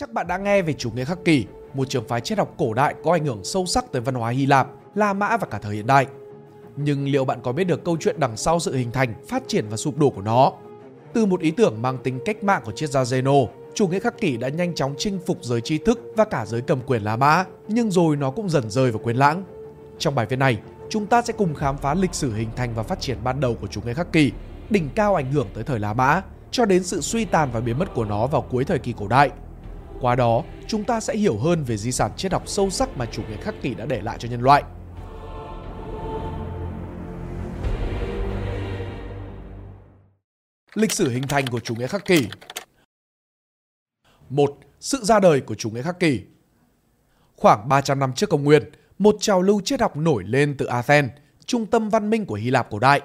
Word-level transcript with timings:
Chắc 0.00 0.12
bạn 0.12 0.26
đã 0.26 0.38
nghe 0.38 0.62
về 0.62 0.72
chủ 0.72 0.90
nghĩa 0.90 1.04
khắc 1.04 1.24
kỷ, 1.24 1.46
một 1.74 1.88
trường 1.88 2.08
phái 2.08 2.20
triết 2.20 2.38
học 2.38 2.54
cổ 2.58 2.74
đại 2.74 2.94
có 3.04 3.12
ảnh 3.12 3.24
hưởng 3.24 3.44
sâu 3.44 3.66
sắc 3.66 3.92
tới 3.92 4.02
văn 4.02 4.14
hóa 4.14 4.30
Hy 4.30 4.46
Lạp, 4.46 4.68
La 4.94 5.12
Mã 5.12 5.36
và 5.36 5.46
cả 5.46 5.58
thời 5.58 5.74
hiện 5.74 5.86
đại. 5.86 6.06
Nhưng 6.76 7.04
liệu 7.04 7.24
bạn 7.24 7.40
có 7.42 7.52
biết 7.52 7.64
được 7.64 7.84
câu 7.84 7.96
chuyện 8.00 8.20
đằng 8.20 8.36
sau 8.36 8.60
sự 8.60 8.76
hình 8.76 8.90
thành, 8.92 9.14
phát 9.28 9.42
triển 9.46 9.68
và 9.68 9.76
sụp 9.76 9.98
đổ 9.98 10.10
của 10.10 10.22
nó? 10.22 10.52
Từ 11.12 11.26
một 11.26 11.40
ý 11.40 11.50
tưởng 11.50 11.82
mang 11.82 11.98
tính 11.98 12.20
cách 12.24 12.44
mạng 12.44 12.62
của 12.64 12.72
triết 12.72 12.90
gia 12.90 13.02
Zeno, 13.02 13.46
chủ 13.74 13.88
nghĩa 13.88 13.98
khắc 13.98 14.20
kỷ 14.20 14.36
đã 14.36 14.48
nhanh 14.48 14.74
chóng 14.74 14.94
chinh 14.98 15.18
phục 15.26 15.38
giới 15.44 15.60
tri 15.60 15.78
thức 15.78 16.00
và 16.16 16.24
cả 16.24 16.46
giới 16.46 16.60
cầm 16.60 16.80
quyền 16.86 17.02
La 17.02 17.16
Mã, 17.16 17.44
nhưng 17.68 17.90
rồi 17.90 18.16
nó 18.16 18.30
cũng 18.30 18.50
dần 18.50 18.70
rơi 18.70 18.90
vào 18.90 19.00
quên 19.04 19.16
lãng. 19.16 19.44
Trong 19.98 20.14
bài 20.14 20.26
viết 20.26 20.38
này, 20.38 20.58
chúng 20.88 21.06
ta 21.06 21.22
sẽ 21.22 21.32
cùng 21.32 21.54
khám 21.54 21.78
phá 21.78 21.94
lịch 21.94 22.14
sử 22.14 22.34
hình 22.34 22.48
thành 22.56 22.74
và 22.74 22.82
phát 22.82 23.00
triển 23.00 23.18
ban 23.24 23.40
đầu 23.40 23.56
của 23.60 23.66
chủ 23.66 23.80
nghĩa 23.80 23.94
khắc 23.94 24.12
kỷ, 24.12 24.32
đỉnh 24.70 24.88
cao 24.94 25.14
ảnh 25.14 25.32
hưởng 25.32 25.48
tới 25.54 25.64
thời 25.64 25.78
La 25.78 25.92
Mã, 25.92 26.22
cho 26.50 26.64
đến 26.64 26.84
sự 26.84 27.00
suy 27.00 27.24
tàn 27.24 27.48
và 27.52 27.60
biến 27.60 27.78
mất 27.78 27.94
của 27.94 28.04
nó 28.04 28.26
vào 28.26 28.42
cuối 28.42 28.64
thời 28.64 28.78
kỳ 28.78 28.94
cổ 28.98 29.08
đại. 29.08 29.30
Qua 30.00 30.14
đó, 30.14 30.42
chúng 30.66 30.84
ta 30.84 31.00
sẽ 31.00 31.16
hiểu 31.16 31.38
hơn 31.38 31.64
về 31.64 31.76
di 31.76 31.92
sản 31.92 32.10
triết 32.16 32.32
học 32.32 32.42
sâu 32.46 32.70
sắc 32.70 32.96
mà 32.96 33.06
chủ 33.06 33.22
nghĩa 33.22 33.36
khắc 33.36 33.54
kỷ 33.62 33.74
đã 33.74 33.86
để 33.86 34.00
lại 34.00 34.16
cho 34.20 34.28
nhân 34.28 34.40
loại. 34.40 34.62
Lịch 40.74 40.92
sử 40.92 41.10
hình 41.10 41.28
thành 41.28 41.46
của 41.46 41.60
chủ 41.60 41.74
nghĩa 41.74 41.86
khắc 41.86 42.04
kỷ 42.04 42.28
một 44.28 44.58
Sự 44.80 45.04
ra 45.04 45.20
đời 45.20 45.40
của 45.40 45.54
chủ 45.54 45.70
nghĩa 45.70 45.82
khắc 45.82 46.00
kỷ 46.00 46.20
Khoảng 47.36 47.68
300 47.68 47.98
năm 47.98 48.12
trước 48.12 48.30
công 48.30 48.44
nguyên, 48.44 48.62
một 48.98 49.16
trào 49.20 49.42
lưu 49.42 49.60
triết 49.60 49.80
học 49.80 49.96
nổi 49.96 50.24
lên 50.24 50.54
từ 50.58 50.66
Athens, 50.66 51.10
trung 51.46 51.66
tâm 51.66 51.88
văn 51.88 52.10
minh 52.10 52.26
của 52.26 52.34
Hy 52.34 52.50
Lạp 52.50 52.70
cổ 52.70 52.78
đại. 52.78 53.00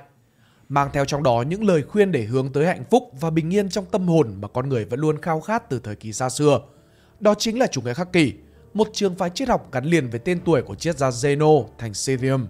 Mang 0.70 0.90
theo 0.94 1.06
trong 1.06 1.24
đó 1.24 1.44
những 1.48 1.64
lời 1.64 1.84
khuyên 1.84 2.12
để 2.12 2.24
hướng 2.24 2.54
tới 2.54 2.66
hạnh 2.66 2.84
phúc 2.92 3.04
và 3.20 3.30
bình 3.30 3.54
yên 3.54 3.70
trong 3.70 3.86
tâm 3.86 4.08
hồn 4.08 4.36
mà 4.42 4.48
con 4.48 4.70
người 4.70 4.86
vẫn 4.86 5.00
luôn 5.00 5.22
khao 5.22 5.42
khát 5.42 5.70
từ 5.70 5.80
thời 5.80 5.96
kỳ 5.96 6.14
xa 6.14 6.30
xưa. 6.30 6.60
Đó 7.26 7.36
chính 7.36 7.60
là 7.60 7.68
chủ 7.68 7.82
nghĩa 7.82 7.94
khắc 7.94 8.14
kỷ, 8.14 8.34
một 8.74 8.88
trường 8.94 9.16
phái 9.16 9.30
triết 9.30 9.50
học 9.50 9.72
gắn 9.72 9.86
liền 9.86 10.10
với 10.10 10.20
tên 10.20 10.40
tuổi 10.46 10.62
của 10.62 10.76
triết 10.76 10.98
gia 10.98 11.10
Zeno 11.10 11.66
thành 11.78 11.92
Cerium. 12.06 12.48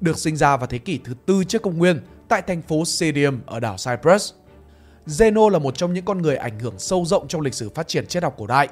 Được 0.00 0.18
sinh 0.18 0.36
ra 0.36 0.56
vào 0.56 0.66
thế 0.66 0.78
kỷ 0.78 0.98
thứ 1.04 1.14
tư 1.26 1.44
trước 1.44 1.62
công 1.62 1.78
nguyên 1.78 2.00
tại 2.28 2.42
thành 2.42 2.62
phố 2.62 2.82
Cerium 2.98 3.40
ở 3.46 3.60
đảo 3.60 3.76
Cyprus. 3.86 4.32
Zeno 5.06 5.48
là 5.48 5.58
một 5.58 5.74
trong 5.76 5.92
những 5.92 6.04
con 6.04 6.22
người 6.22 6.36
ảnh 6.36 6.60
hưởng 6.60 6.78
sâu 6.78 7.04
rộng 7.04 7.28
trong 7.28 7.40
lịch 7.40 7.54
sử 7.54 7.68
phát 7.68 7.88
triển 7.88 8.06
triết 8.06 8.22
học 8.22 8.34
cổ 8.38 8.46
đại. 8.46 8.68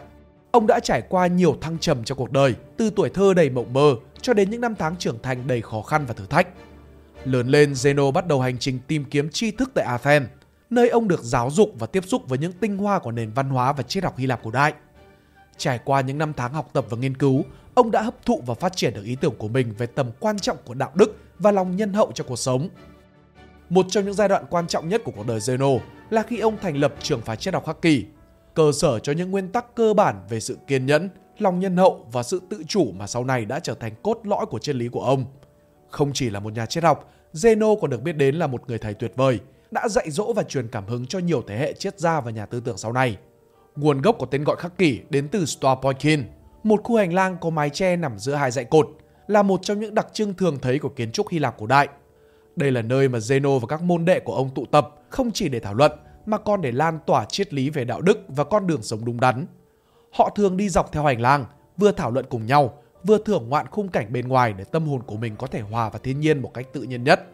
Ông 0.50 0.66
đã 0.66 0.80
trải 0.80 1.02
qua 1.08 1.26
nhiều 1.26 1.56
thăng 1.60 1.78
trầm 1.78 2.04
trong 2.04 2.18
cuộc 2.18 2.32
đời, 2.32 2.54
từ 2.76 2.90
tuổi 2.96 3.10
thơ 3.10 3.34
đầy 3.34 3.50
mộng 3.50 3.72
mơ 3.72 3.94
cho 4.20 4.34
đến 4.34 4.50
những 4.50 4.60
năm 4.60 4.74
tháng 4.78 4.96
trưởng 4.96 5.22
thành 5.22 5.46
đầy 5.46 5.62
khó 5.62 5.82
khăn 5.82 6.06
và 6.06 6.14
thử 6.14 6.26
thách. 6.26 6.48
Lớn 7.24 7.48
lên, 7.48 7.72
Zeno 7.72 8.12
bắt 8.12 8.26
đầu 8.26 8.40
hành 8.40 8.58
trình 8.58 8.78
tìm 8.86 9.04
kiếm 9.04 9.30
tri 9.30 9.50
thức 9.50 9.70
tại 9.74 9.84
Athens, 9.84 10.28
nơi 10.70 10.88
ông 10.88 11.08
được 11.08 11.22
giáo 11.22 11.50
dục 11.50 11.70
và 11.78 11.86
tiếp 11.86 12.04
xúc 12.06 12.28
với 12.28 12.38
những 12.38 12.52
tinh 12.52 12.76
hoa 12.76 12.98
của 12.98 13.12
nền 13.12 13.30
văn 13.30 13.48
hóa 13.48 13.72
và 13.72 13.82
triết 13.82 14.04
học 14.04 14.18
Hy 14.18 14.26
Lạp 14.26 14.42
cổ 14.42 14.50
đại. 14.50 14.74
Trải 15.56 15.78
qua 15.84 16.00
những 16.00 16.18
năm 16.18 16.32
tháng 16.36 16.52
học 16.52 16.70
tập 16.72 16.86
và 16.90 16.96
nghiên 16.96 17.16
cứu, 17.16 17.42
ông 17.74 17.90
đã 17.90 18.02
hấp 18.02 18.26
thụ 18.26 18.42
và 18.46 18.54
phát 18.54 18.76
triển 18.76 18.94
được 18.94 19.04
ý 19.04 19.16
tưởng 19.20 19.34
của 19.38 19.48
mình 19.48 19.74
về 19.78 19.86
tầm 19.86 20.10
quan 20.20 20.38
trọng 20.38 20.56
của 20.64 20.74
đạo 20.74 20.90
đức 20.94 21.16
và 21.38 21.50
lòng 21.50 21.76
nhân 21.76 21.92
hậu 21.92 22.12
cho 22.14 22.24
cuộc 22.24 22.36
sống. 22.36 22.68
Một 23.68 23.86
trong 23.88 24.04
những 24.04 24.14
giai 24.14 24.28
đoạn 24.28 24.44
quan 24.50 24.66
trọng 24.66 24.88
nhất 24.88 25.02
của 25.04 25.12
cuộc 25.16 25.26
đời 25.26 25.38
Zeno 25.38 25.78
là 26.10 26.22
khi 26.22 26.38
ông 26.38 26.56
thành 26.62 26.76
lập 26.76 26.94
trường 27.02 27.20
phái 27.20 27.36
triết 27.36 27.54
học 27.54 27.66
Khắc 27.66 27.82
Kỳ, 27.82 28.04
cơ 28.54 28.72
sở 28.72 28.98
cho 28.98 29.12
những 29.12 29.30
nguyên 29.30 29.48
tắc 29.48 29.74
cơ 29.74 29.94
bản 29.94 30.20
về 30.28 30.40
sự 30.40 30.58
kiên 30.66 30.86
nhẫn, 30.86 31.08
lòng 31.38 31.60
nhân 31.60 31.76
hậu 31.76 32.06
và 32.12 32.22
sự 32.22 32.40
tự 32.50 32.62
chủ 32.68 32.92
mà 32.92 33.06
sau 33.06 33.24
này 33.24 33.44
đã 33.44 33.60
trở 33.60 33.74
thành 33.74 33.92
cốt 34.02 34.20
lõi 34.24 34.46
của 34.46 34.58
triết 34.58 34.76
lý 34.76 34.88
của 34.88 35.00
ông. 35.00 35.24
Không 35.90 36.12
chỉ 36.12 36.30
là 36.30 36.40
một 36.40 36.52
nhà 36.52 36.66
triết 36.66 36.84
học, 36.84 37.12
Zeno 37.32 37.80
còn 37.80 37.90
được 37.90 38.02
biết 38.02 38.16
đến 38.16 38.34
là 38.34 38.46
một 38.46 38.68
người 38.68 38.78
thầy 38.78 38.94
tuyệt 38.94 39.12
vời, 39.16 39.40
đã 39.70 39.88
dạy 39.88 40.10
dỗ 40.10 40.32
và 40.32 40.42
truyền 40.42 40.68
cảm 40.68 40.86
hứng 40.86 41.06
cho 41.06 41.18
nhiều 41.18 41.42
thế 41.46 41.58
hệ 41.58 41.72
triết 41.72 42.00
gia 42.00 42.20
và 42.20 42.30
nhà 42.30 42.46
tư 42.46 42.60
tưởng 42.60 42.78
sau 42.78 42.92
này. 42.92 43.16
Nguồn 43.76 44.02
gốc 44.02 44.16
của 44.18 44.26
tên 44.26 44.44
gọi 44.44 44.56
khắc 44.56 44.78
kỷ 44.78 45.00
đến 45.10 45.28
từ 45.28 45.46
Stopoikin, 45.46 46.24
một 46.62 46.80
khu 46.84 46.96
hành 46.96 47.14
lang 47.14 47.36
có 47.40 47.50
mái 47.50 47.70
che 47.70 47.96
nằm 47.96 48.18
giữa 48.18 48.34
hai 48.34 48.50
dãy 48.50 48.64
cột, 48.64 48.88
là 49.26 49.42
một 49.42 49.60
trong 49.62 49.80
những 49.80 49.94
đặc 49.94 50.06
trưng 50.12 50.34
thường 50.34 50.58
thấy 50.62 50.78
của 50.78 50.88
kiến 50.88 51.12
trúc 51.12 51.28
Hy 51.28 51.38
Lạp 51.38 51.58
cổ 51.58 51.66
đại. 51.66 51.88
Đây 52.56 52.72
là 52.72 52.82
nơi 52.82 53.08
mà 53.08 53.18
Zeno 53.18 53.58
và 53.58 53.66
các 53.66 53.82
môn 53.82 54.04
đệ 54.04 54.20
của 54.20 54.34
ông 54.34 54.54
tụ 54.54 54.66
tập 54.66 54.94
không 55.08 55.30
chỉ 55.32 55.48
để 55.48 55.60
thảo 55.60 55.74
luận 55.74 55.92
mà 56.26 56.38
còn 56.38 56.60
để 56.60 56.72
lan 56.72 56.98
tỏa 57.06 57.24
triết 57.24 57.54
lý 57.54 57.70
về 57.70 57.84
đạo 57.84 58.00
đức 58.00 58.18
và 58.28 58.44
con 58.44 58.66
đường 58.66 58.82
sống 58.82 59.04
đúng 59.04 59.20
đắn. 59.20 59.46
Họ 60.12 60.30
thường 60.36 60.56
đi 60.56 60.68
dọc 60.68 60.92
theo 60.92 61.04
hành 61.04 61.20
lang, 61.20 61.44
vừa 61.76 61.92
thảo 61.92 62.10
luận 62.10 62.26
cùng 62.28 62.46
nhau, 62.46 62.78
vừa 63.04 63.18
thưởng 63.18 63.48
ngoạn 63.48 63.66
khung 63.70 63.88
cảnh 63.88 64.12
bên 64.12 64.28
ngoài 64.28 64.52
để 64.58 64.64
tâm 64.64 64.86
hồn 64.86 65.02
của 65.02 65.16
mình 65.16 65.36
có 65.36 65.46
thể 65.46 65.60
hòa 65.60 65.88
vào 65.88 65.98
thiên 65.98 66.20
nhiên 66.20 66.42
một 66.42 66.54
cách 66.54 66.66
tự 66.72 66.82
nhiên 66.82 67.04
nhất. 67.04 67.26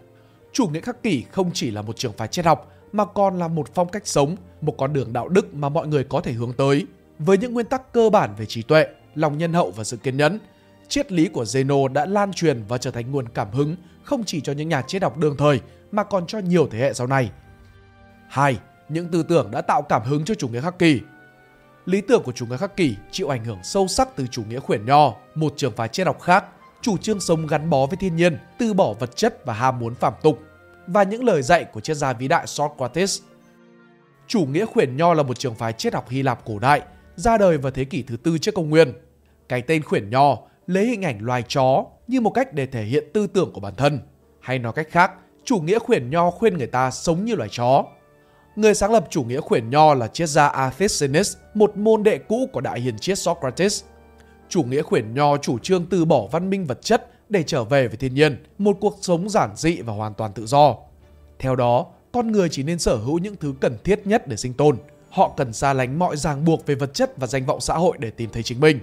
Chủ 0.53 0.67
nghĩa 0.67 0.81
khắc 0.81 1.03
kỷ 1.03 1.25
không 1.31 1.51
chỉ 1.55 1.71
là 1.71 1.83
một 1.83 1.97
trường 1.97 2.13
phái 2.13 2.29
triết 2.29 2.45
học 2.45 2.73
mà 2.93 3.05
còn 3.05 3.39
là 3.39 3.49
một 3.49 3.75
phong 3.75 3.89
cách 3.89 4.07
sống, 4.07 4.37
một 4.61 4.75
con 4.79 4.93
đường 4.93 5.13
đạo 5.13 5.29
đức 5.29 5.55
mà 5.55 5.69
mọi 5.69 5.87
người 5.87 6.05
có 6.05 6.21
thể 6.21 6.33
hướng 6.33 6.53
tới. 6.53 6.87
Với 7.19 7.39
những 7.39 7.55
nguyên 7.55 7.67
tắc 7.67 7.93
cơ 7.93 8.11
bản 8.11 8.35
về 8.39 8.47
trí 8.47 8.63
tuệ, 8.63 8.87
lòng 9.15 9.39
nhân 9.39 9.53
hậu 9.53 9.71
và 9.71 9.85
sự 9.85 9.97
kiên 9.97 10.17
nhẫn, 10.17 10.39
triết 10.89 11.13
lý 11.13 11.29
của 11.29 11.45
Zeno 11.45 11.89
đã 11.89 12.07
lan 12.07 12.33
truyền 12.33 12.63
và 12.69 12.79
trở 12.79 12.91
thành 12.91 13.13
nguồn 13.13 13.29
cảm 13.29 13.51
hứng 13.51 13.77
không 14.03 14.25
chỉ 14.25 14.41
cho 14.41 14.53
những 14.53 14.69
nhà 14.69 14.83
triết 14.83 15.03
học 15.03 15.19
đương 15.19 15.37
thời 15.37 15.61
mà 15.93 16.05
còn 16.05 16.27
cho 16.27 16.39
nhiều 16.39 16.69
thế 16.71 16.79
hệ 16.79 16.93
sau 16.93 17.07
này. 17.07 17.31
2. 18.29 18.59
Những 18.89 19.09
tư 19.09 19.23
tưởng 19.23 19.51
đã 19.51 19.61
tạo 19.61 19.83
cảm 19.83 20.03
hứng 20.03 20.25
cho 20.25 20.35
chủ 20.35 20.49
nghĩa 20.49 20.61
khắc 20.61 20.79
kỷ 20.79 21.01
Lý 21.87 22.01
tưởng 22.01 22.23
của 22.23 22.33
chủ 22.33 22.47
nghĩa 22.47 22.57
khắc 22.57 22.77
kỷ 22.77 22.97
chịu 23.11 23.29
ảnh 23.29 23.45
hưởng 23.45 23.59
sâu 23.63 23.89
sắc 23.89 24.17
từ 24.17 24.27
chủ 24.27 24.43
nghĩa 24.49 24.61
khuyển 24.61 24.87
nho, 24.87 25.15
một 25.35 25.53
trường 25.57 25.73
phái 25.77 25.89
triết 25.89 26.07
học 26.07 26.21
khác, 26.21 26.45
chủ 26.83 26.97
trương 26.97 27.21
sống 27.21 27.47
gắn 27.47 27.71
bó 27.71 27.87
với 27.87 27.97
thiên 27.97 28.17
nhiên, 28.17 28.39
từ 28.59 28.75
bỏ 28.75 28.93
vật 28.93 29.17
chất 29.17 29.45
và 29.45 29.55
ham 29.55 29.79
muốn 29.79 29.95
phạm 29.95 30.13
tục, 30.23 30.39
và 30.87 31.03
những 31.03 31.25
lời 31.25 31.43
dạy 31.43 31.65
của 31.65 31.81
triết 31.81 31.97
gia 31.97 32.13
vĩ 32.13 32.29
đại 32.29 32.47
Socrates. 32.47 33.21
Chủ 34.27 34.47
nghĩa 34.47 34.65
khuyển 34.67 34.97
nho 34.97 35.15
là 35.15 35.23
một 35.23 35.39
trường 35.39 35.55
phái 35.55 35.73
triết 35.73 35.95
học 35.95 36.09
Hy 36.09 36.23
Lạp 36.23 36.45
cổ 36.45 36.59
đại, 36.59 36.81
ra 37.17 37.39
đời 37.39 37.59
vào 37.59 37.73
thế 37.73 37.85
kỷ 37.85 38.03
thứ 38.03 38.17
tư 38.17 38.39
trước 38.39 38.55
công 38.55 38.71
nguyên. 38.71 38.93
Cái 39.49 39.63
tên 39.63 39.83
khuyển 39.83 40.11
nho 40.11 40.39
lấy 40.67 40.87
hình 40.87 41.05
ảnh 41.05 41.19
loài 41.21 41.45
chó 41.49 41.85
như 42.07 42.21
một 42.21 42.31
cách 42.31 42.53
để 42.53 42.67
thể 42.67 42.85
hiện 42.85 43.05
tư 43.15 43.27
tưởng 43.27 43.53
của 43.53 43.61
bản 43.61 43.75
thân. 43.77 44.01
Hay 44.41 44.59
nói 44.59 44.73
cách 44.73 44.89
khác, 44.91 45.13
chủ 45.45 45.59
nghĩa 45.59 45.79
khuyển 45.79 46.11
nho 46.11 46.31
khuyên 46.31 46.59
người 46.59 46.67
ta 46.67 46.91
sống 46.91 47.25
như 47.25 47.35
loài 47.35 47.49
chó. 47.53 47.85
Người 48.57 48.75
sáng 48.75 48.93
lập 48.93 49.07
chủ 49.11 49.23
nghĩa 49.23 49.41
khuyển 49.41 49.71
nho 49.71 49.95
là 49.95 50.09
triết 50.09 50.29
gia 50.29 50.47
Athenius, 50.47 51.37
một 51.55 51.77
môn 51.77 52.03
đệ 52.03 52.19
cũ 52.19 52.49
của 52.53 52.61
đại 52.61 52.81
hiền 52.81 52.99
triết 52.99 53.19
Socrates. 53.19 53.85
Chủ 54.49 54.63
nghĩa 54.63 54.83
khuyển 54.83 55.15
nho 55.15 55.37
chủ 55.37 55.59
trương 55.59 55.87
từ 55.87 56.05
bỏ 56.05 56.27
văn 56.27 56.51
minh 56.51 56.67
vật 56.67 56.83
chất 56.83 57.11
để 57.31 57.43
trở 57.43 57.65
về 57.65 57.89
với 57.89 57.97
thiên 57.97 58.15
nhiên, 58.15 58.45
một 58.59 58.77
cuộc 58.81 58.99
sống 59.01 59.29
giản 59.29 59.51
dị 59.57 59.81
và 59.81 59.93
hoàn 59.93 60.15
toàn 60.15 60.33
tự 60.33 60.47
do. 60.47 60.77
Theo 61.39 61.57
đó, 61.57 61.87
con 62.13 62.33
người 62.33 62.49
chỉ 62.49 62.63
nên 62.63 62.79
sở 62.79 62.97
hữu 62.97 63.19
những 63.19 63.37
thứ 63.37 63.55
cần 63.61 63.77
thiết 63.85 64.07
nhất 64.07 64.29
để 64.29 64.37
sinh 64.37 64.55
tồn. 64.55 64.79
Họ 65.11 65.33
cần 65.37 65.53
xa 65.53 65.73
lánh 65.73 65.99
mọi 65.99 66.17
ràng 66.17 66.45
buộc 66.45 66.67
về 66.67 66.75
vật 66.75 66.95
chất 66.95 67.13
và 67.17 67.27
danh 67.27 67.47
vọng 67.47 67.61
xã 67.61 67.75
hội 67.75 67.97
để 68.01 68.11
tìm 68.11 68.31
thấy 68.31 68.43
chính 68.43 68.61
mình. 68.61 68.81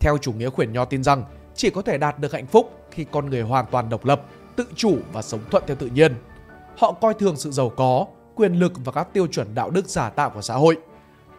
Theo 0.00 0.18
chủ 0.18 0.32
nghĩa 0.32 0.50
khuyển 0.50 0.72
nho 0.72 0.84
tin 0.84 1.02
rằng, 1.04 1.24
chỉ 1.54 1.70
có 1.70 1.82
thể 1.82 1.98
đạt 1.98 2.18
được 2.18 2.32
hạnh 2.32 2.46
phúc 2.46 2.72
khi 2.90 3.04
con 3.10 3.30
người 3.30 3.42
hoàn 3.42 3.66
toàn 3.70 3.88
độc 3.88 4.04
lập, 4.04 4.22
tự 4.56 4.66
chủ 4.76 4.98
và 5.12 5.22
sống 5.22 5.40
thuận 5.50 5.64
theo 5.66 5.76
tự 5.76 5.86
nhiên. 5.86 6.14
Họ 6.76 6.92
coi 6.92 7.14
thường 7.14 7.36
sự 7.36 7.50
giàu 7.50 7.68
có, 7.68 8.06
quyền 8.34 8.52
lực 8.52 8.72
và 8.84 8.92
các 8.92 9.12
tiêu 9.12 9.26
chuẩn 9.26 9.54
đạo 9.54 9.70
đức 9.70 9.88
giả 9.88 10.10
tạo 10.10 10.30
của 10.30 10.42
xã 10.42 10.54
hội. 10.54 10.76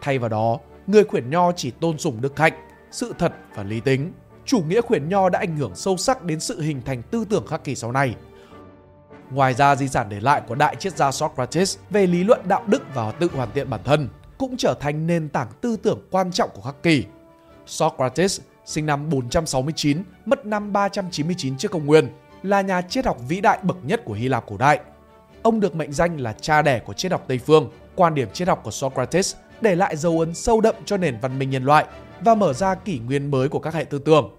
Thay 0.00 0.18
vào 0.18 0.28
đó, 0.28 0.58
người 0.86 1.04
khuyển 1.04 1.30
nho 1.30 1.52
chỉ 1.52 1.70
tôn 1.70 1.98
sùng 1.98 2.20
đức 2.20 2.38
hạnh, 2.38 2.52
sự 2.90 3.14
thật 3.18 3.32
và 3.54 3.62
lý 3.62 3.80
tính. 3.80 4.12
Chủ 4.48 4.62
nghĩa 4.62 4.80
khuyển 4.80 5.08
nho 5.08 5.28
đã 5.28 5.38
ảnh 5.38 5.56
hưởng 5.56 5.74
sâu 5.74 5.96
sắc 5.96 6.24
đến 6.24 6.40
sự 6.40 6.60
hình 6.60 6.82
thành 6.84 7.02
tư 7.02 7.24
tưởng 7.30 7.46
khắc 7.46 7.64
kỷ 7.64 7.74
sau 7.74 7.92
này. 7.92 8.14
Ngoài 9.30 9.54
ra, 9.54 9.76
di 9.76 9.88
sản 9.88 10.08
để 10.08 10.20
lại 10.20 10.42
của 10.48 10.54
đại 10.54 10.76
triết 10.76 10.96
gia 10.96 11.10
Socrates 11.12 11.76
về 11.90 12.06
lý 12.06 12.24
luận 12.24 12.40
đạo 12.48 12.64
đức 12.66 12.82
và 12.94 13.12
tự 13.12 13.28
hoàn 13.34 13.52
thiện 13.52 13.70
bản 13.70 13.80
thân 13.84 14.08
cũng 14.38 14.56
trở 14.56 14.74
thành 14.80 15.06
nền 15.06 15.28
tảng 15.28 15.48
tư 15.60 15.76
tưởng 15.76 16.00
quan 16.10 16.32
trọng 16.32 16.50
của 16.54 16.62
khắc 16.62 16.82
kỷ. 16.82 17.04
Socrates 17.66 18.40
sinh 18.64 18.86
năm 18.86 19.10
469, 19.10 20.02
mất 20.26 20.46
năm 20.46 20.72
399 20.72 21.56
trước 21.56 21.70
công 21.70 21.86
nguyên, 21.86 22.08
là 22.42 22.60
nhà 22.60 22.82
triết 22.82 23.06
học 23.06 23.18
vĩ 23.28 23.40
đại 23.40 23.58
bậc 23.62 23.76
nhất 23.82 24.02
của 24.04 24.14
Hy 24.14 24.28
Lạp 24.28 24.46
cổ 24.46 24.56
đại. 24.56 24.80
Ông 25.42 25.60
được 25.60 25.76
mệnh 25.76 25.92
danh 25.92 26.20
là 26.20 26.32
cha 26.32 26.62
đẻ 26.62 26.78
của 26.78 26.92
triết 26.92 27.12
học 27.12 27.24
Tây 27.28 27.38
phương. 27.38 27.70
Quan 27.94 28.14
điểm 28.14 28.28
triết 28.32 28.48
học 28.48 28.60
của 28.64 28.70
Socrates 28.70 29.36
để 29.60 29.74
lại 29.74 29.96
dấu 29.96 30.20
ấn 30.20 30.34
sâu 30.34 30.60
đậm 30.60 30.74
cho 30.84 30.96
nền 30.96 31.18
văn 31.20 31.38
minh 31.38 31.50
nhân 31.50 31.64
loại 31.64 31.86
và 32.20 32.34
mở 32.34 32.52
ra 32.52 32.74
kỷ 32.74 32.98
nguyên 32.98 33.30
mới 33.30 33.48
của 33.48 33.58
các 33.58 33.74
hệ 33.74 33.84
tư 33.84 33.98
tưởng. 33.98 34.37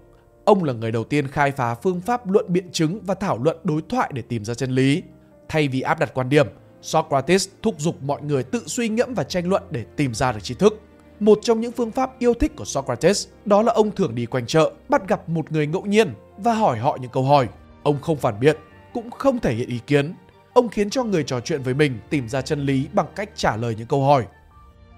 Ông 0.50 0.64
là 0.64 0.72
người 0.72 0.92
đầu 0.92 1.04
tiên 1.04 1.28
khai 1.28 1.52
phá 1.52 1.74
phương 1.74 2.00
pháp 2.00 2.30
luận 2.30 2.44
biện 2.48 2.72
chứng 2.72 3.00
và 3.06 3.14
thảo 3.14 3.38
luận 3.38 3.56
đối 3.64 3.82
thoại 3.88 4.10
để 4.14 4.22
tìm 4.22 4.44
ra 4.44 4.54
chân 4.54 4.70
lý. 4.70 5.02
Thay 5.48 5.68
vì 5.68 5.80
áp 5.80 5.98
đặt 5.98 6.14
quan 6.14 6.28
điểm, 6.28 6.46
Socrates 6.82 7.48
thúc 7.62 7.74
giục 7.78 8.02
mọi 8.02 8.22
người 8.22 8.42
tự 8.42 8.62
suy 8.66 8.88
ngẫm 8.88 9.14
và 9.14 9.24
tranh 9.24 9.48
luận 9.48 9.62
để 9.70 9.84
tìm 9.96 10.14
ra 10.14 10.32
được 10.32 10.40
tri 10.42 10.54
thức. 10.54 10.80
Một 11.20 11.38
trong 11.42 11.60
những 11.60 11.72
phương 11.72 11.90
pháp 11.90 12.18
yêu 12.18 12.34
thích 12.34 12.52
của 12.56 12.64
Socrates 12.64 13.28
đó 13.44 13.62
là 13.62 13.72
ông 13.72 13.90
thường 13.90 14.14
đi 14.14 14.26
quanh 14.26 14.46
chợ, 14.46 14.72
bắt 14.88 15.08
gặp 15.08 15.28
một 15.28 15.52
người 15.52 15.66
ngẫu 15.66 15.82
nhiên 15.82 16.14
và 16.38 16.54
hỏi 16.54 16.78
họ 16.78 16.98
những 17.00 17.10
câu 17.10 17.22
hỏi. 17.22 17.48
Ông 17.82 18.00
không 18.00 18.16
phản 18.16 18.40
biện, 18.40 18.56
cũng 18.94 19.10
không 19.10 19.38
thể 19.38 19.54
hiện 19.54 19.68
ý 19.68 19.78
kiến. 19.86 20.14
Ông 20.52 20.68
khiến 20.68 20.90
cho 20.90 21.04
người 21.04 21.24
trò 21.24 21.40
chuyện 21.40 21.62
với 21.62 21.74
mình 21.74 21.98
tìm 22.10 22.28
ra 22.28 22.42
chân 22.42 22.66
lý 22.66 22.86
bằng 22.92 23.06
cách 23.16 23.30
trả 23.34 23.56
lời 23.56 23.74
những 23.78 23.86
câu 23.86 24.04
hỏi. 24.04 24.24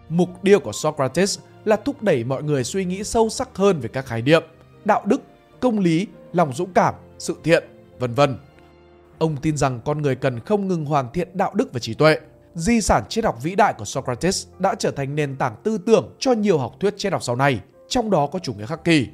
Mục 0.08 0.28
tiêu 0.42 0.60
của 0.60 0.72
Socrates 0.72 1.38
là 1.64 1.76
thúc 1.76 2.02
đẩy 2.02 2.24
mọi 2.24 2.42
người 2.42 2.64
suy 2.64 2.84
nghĩ 2.84 3.04
sâu 3.04 3.28
sắc 3.28 3.48
hơn 3.54 3.80
về 3.80 3.88
các 3.88 4.06
khái 4.06 4.22
niệm 4.22 4.42
đạo 4.84 5.02
đức, 5.04 5.22
công 5.62 5.78
lý, 5.78 6.06
lòng 6.32 6.52
dũng 6.52 6.72
cảm, 6.74 6.94
sự 7.18 7.36
thiện, 7.44 7.64
vân 7.98 8.14
vân. 8.14 8.38
Ông 9.18 9.36
tin 9.36 9.56
rằng 9.56 9.80
con 9.84 10.02
người 10.02 10.14
cần 10.14 10.40
không 10.40 10.68
ngừng 10.68 10.84
hoàn 10.84 11.12
thiện 11.12 11.28
đạo 11.34 11.54
đức 11.54 11.72
và 11.72 11.78
trí 11.78 11.94
tuệ, 11.94 12.16
di 12.54 12.80
sản 12.80 13.04
triết 13.08 13.24
học 13.24 13.42
vĩ 13.42 13.54
đại 13.54 13.74
của 13.78 13.84
Socrates 13.84 14.46
đã 14.58 14.74
trở 14.78 14.90
thành 14.90 15.14
nền 15.14 15.36
tảng 15.36 15.56
tư 15.64 15.78
tưởng 15.86 16.16
cho 16.18 16.32
nhiều 16.32 16.58
học 16.58 16.74
thuyết 16.80 16.94
triết 16.96 17.12
học 17.12 17.22
sau 17.22 17.36
này, 17.36 17.60
trong 17.88 18.10
đó 18.10 18.26
có 18.26 18.38
chủ 18.38 18.54
nghĩa 18.54 18.66
khắc 18.66 18.84
kỷ. 18.84 19.06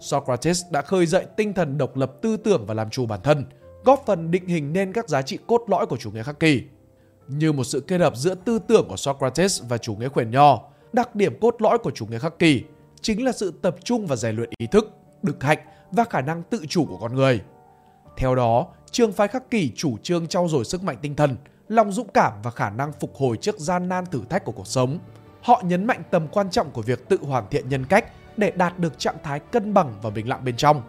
Socrates 0.00 0.62
đã 0.70 0.82
khơi 0.82 1.06
dậy 1.06 1.26
tinh 1.36 1.52
thần 1.52 1.78
độc 1.78 1.96
lập 1.96 2.12
tư 2.22 2.36
tưởng 2.36 2.66
và 2.66 2.74
làm 2.74 2.90
chủ 2.90 3.06
bản 3.06 3.20
thân, 3.22 3.44
góp 3.84 4.02
phần 4.06 4.30
định 4.30 4.46
hình 4.46 4.72
nên 4.72 4.92
các 4.92 5.08
giá 5.08 5.22
trị 5.22 5.38
cốt 5.46 5.64
lõi 5.68 5.86
của 5.86 5.96
chủ 5.96 6.10
nghĩa 6.10 6.22
khắc 6.22 6.40
kỷ. 6.40 6.62
Như 7.28 7.52
một 7.52 7.64
sự 7.64 7.80
kết 7.80 8.00
hợp 8.00 8.16
giữa 8.16 8.34
tư 8.34 8.58
tưởng 8.68 8.86
của 8.88 8.96
Socrates 8.96 9.62
và 9.68 9.78
chủ 9.78 9.94
nghĩa 9.94 10.08
khuyển 10.08 10.30
nho, 10.30 10.60
đặc 10.92 11.14
điểm 11.14 11.40
cốt 11.40 11.56
lõi 11.58 11.78
của 11.78 11.90
chủ 11.90 12.06
nghĩa 12.06 12.18
khắc 12.18 12.38
kỷ 12.38 12.62
chính 13.00 13.24
là 13.24 13.32
sự 13.32 13.52
tập 13.62 13.76
trung 13.84 14.06
và 14.06 14.16
rèn 14.16 14.36
luyện 14.36 14.50
ý 14.58 14.66
thức, 14.66 14.99
đức 15.22 15.42
hạnh 15.42 15.58
và 15.90 16.04
khả 16.10 16.20
năng 16.20 16.42
tự 16.42 16.64
chủ 16.68 16.84
của 16.84 16.96
con 16.96 17.14
người. 17.14 17.40
Theo 18.16 18.34
đó, 18.34 18.66
trường 18.90 19.12
phái 19.12 19.28
khắc 19.28 19.50
kỷ 19.50 19.72
chủ 19.76 19.98
trương 20.02 20.26
trau 20.26 20.48
dồi 20.48 20.64
sức 20.64 20.82
mạnh 20.82 20.96
tinh 21.02 21.16
thần, 21.16 21.36
lòng 21.68 21.92
dũng 21.92 22.08
cảm 22.08 22.32
và 22.42 22.50
khả 22.50 22.70
năng 22.70 22.92
phục 22.92 23.16
hồi 23.16 23.36
trước 23.36 23.58
gian 23.58 23.88
nan 23.88 24.06
thử 24.06 24.20
thách 24.30 24.44
của 24.44 24.52
cuộc 24.52 24.66
sống. 24.66 24.98
Họ 25.42 25.62
nhấn 25.64 25.84
mạnh 25.84 26.02
tầm 26.10 26.28
quan 26.28 26.50
trọng 26.50 26.70
của 26.70 26.82
việc 26.82 27.08
tự 27.08 27.18
hoàn 27.22 27.48
thiện 27.50 27.68
nhân 27.68 27.84
cách 27.84 28.04
để 28.36 28.50
đạt 28.50 28.78
được 28.78 28.98
trạng 28.98 29.16
thái 29.22 29.40
cân 29.40 29.74
bằng 29.74 29.94
và 30.02 30.10
bình 30.10 30.28
lặng 30.28 30.44
bên 30.44 30.56
trong. 30.56 30.82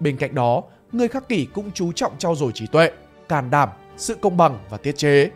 Bên 0.00 0.16
cạnh 0.16 0.34
đó, 0.34 0.62
người 0.92 1.08
khắc 1.08 1.28
kỷ 1.28 1.46
cũng 1.54 1.70
chú 1.74 1.92
trọng 1.92 2.18
trau 2.18 2.34
dồi 2.34 2.52
trí 2.54 2.66
tuệ, 2.66 2.90
can 3.28 3.50
đảm, 3.50 3.68
sự 3.96 4.14
công 4.14 4.36
bằng 4.36 4.58
và 4.70 4.76
tiết 4.76 4.96
chế. 4.96 5.30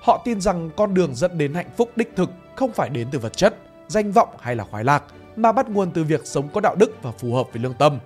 Họ 0.00 0.22
tin 0.24 0.40
rằng 0.40 0.70
con 0.76 0.94
đường 0.94 1.14
dẫn 1.14 1.38
đến 1.38 1.54
hạnh 1.54 1.70
phúc 1.76 1.90
đích 1.96 2.12
thực 2.16 2.30
không 2.56 2.72
phải 2.72 2.88
đến 2.88 3.08
từ 3.12 3.18
vật 3.18 3.36
chất, 3.36 3.56
danh 3.88 4.12
vọng 4.12 4.28
hay 4.40 4.56
là 4.56 4.64
khoái 4.64 4.84
lạc, 4.84 5.04
mà 5.36 5.52
bắt 5.52 5.70
nguồn 5.70 5.90
từ 5.90 6.04
việc 6.04 6.26
sống 6.26 6.48
có 6.48 6.60
đạo 6.60 6.74
đức 6.74 7.02
và 7.02 7.12
phù 7.12 7.34
hợp 7.34 7.46
với 7.52 7.62
lương 7.62 7.74
tâm. 7.74 7.98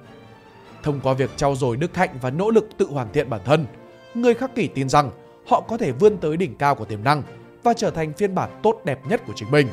Thông 0.82 1.00
qua 1.00 1.14
việc 1.14 1.30
trau 1.36 1.54
dồi 1.54 1.76
đức 1.76 1.96
hạnh 1.96 2.18
và 2.20 2.30
nỗ 2.30 2.50
lực 2.50 2.68
tự 2.78 2.86
hoàn 2.86 3.12
thiện 3.12 3.30
bản 3.30 3.40
thân, 3.44 3.66
người 4.14 4.34
khắc 4.34 4.54
kỷ 4.54 4.68
tin 4.68 4.88
rằng 4.88 5.10
họ 5.46 5.60
có 5.60 5.76
thể 5.76 5.92
vươn 5.92 6.18
tới 6.18 6.36
đỉnh 6.36 6.56
cao 6.56 6.74
của 6.74 6.84
tiềm 6.84 7.04
năng 7.04 7.22
và 7.62 7.74
trở 7.74 7.90
thành 7.90 8.12
phiên 8.12 8.34
bản 8.34 8.50
tốt 8.62 8.80
đẹp 8.84 9.00
nhất 9.08 9.22
của 9.26 9.32
chính 9.36 9.50
mình. 9.50 9.68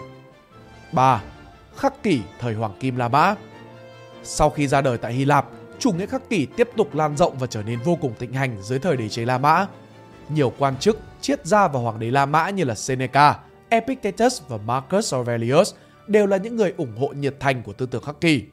3. 0.92 1.22
Khắc 1.76 2.04
kỷ 2.04 2.22
thời 2.40 2.54
Hoàng 2.54 2.74
Kim 2.80 2.96
La 2.96 3.08
Mã 3.08 3.36
Sau 4.24 4.50
khi 4.50 4.68
ra 4.68 4.82
đời 4.82 4.98
tại 4.98 5.14
Hy 5.14 5.26
Lạp, 5.26 5.46
chủ 5.80 5.92
nghĩa 5.92 6.06
khắc 6.06 6.30
kỷ 6.30 6.46
tiếp 6.46 6.70
tục 6.78 6.96
lan 6.96 7.18
rộng 7.18 7.38
và 7.40 7.48
trở 7.48 7.64
nên 7.64 7.80
vô 7.80 7.98
cùng 8.02 8.14
thịnh 8.20 8.34
hành 8.34 8.62
dưới 8.62 8.80
thời 8.80 8.98
đế 8.98 9.10
chế 9.10 9.26
La 9.26 9.38
Mã. 9.38 9.68
Nhiều 10.30 10.54
quan 10.58 10.78
chức, 10.78 11.00
triết 11.22 11.46
gia 11.46 11.68
và 11.68 11.80
hoàng 11.80 12.00
đế 12.00 12.12
La 12.12 12.26
Mã 12.26 12.50
như 12.50 12.64
là 12.64 12.76
Seneca, 12.76 13.40
Epictetus 13.70 14.42
và 14.48 14.58
Marcus 14.58 15.14
Aurelius 15.14 15.74
đều 16.08 16.28
là 16.28 16.38
những 16.38 16.56
người 16.56 16.74
ủng 16.78 16.98
hộ 16.98 17.08
nhiệt 17.08 17.36
thành 17.40 17.64
của 17.64 17.74
tư 17.74 17.86
tưởng 17.86 18.04
khắc 18.04 18.22
kỷ. 18.22 18.44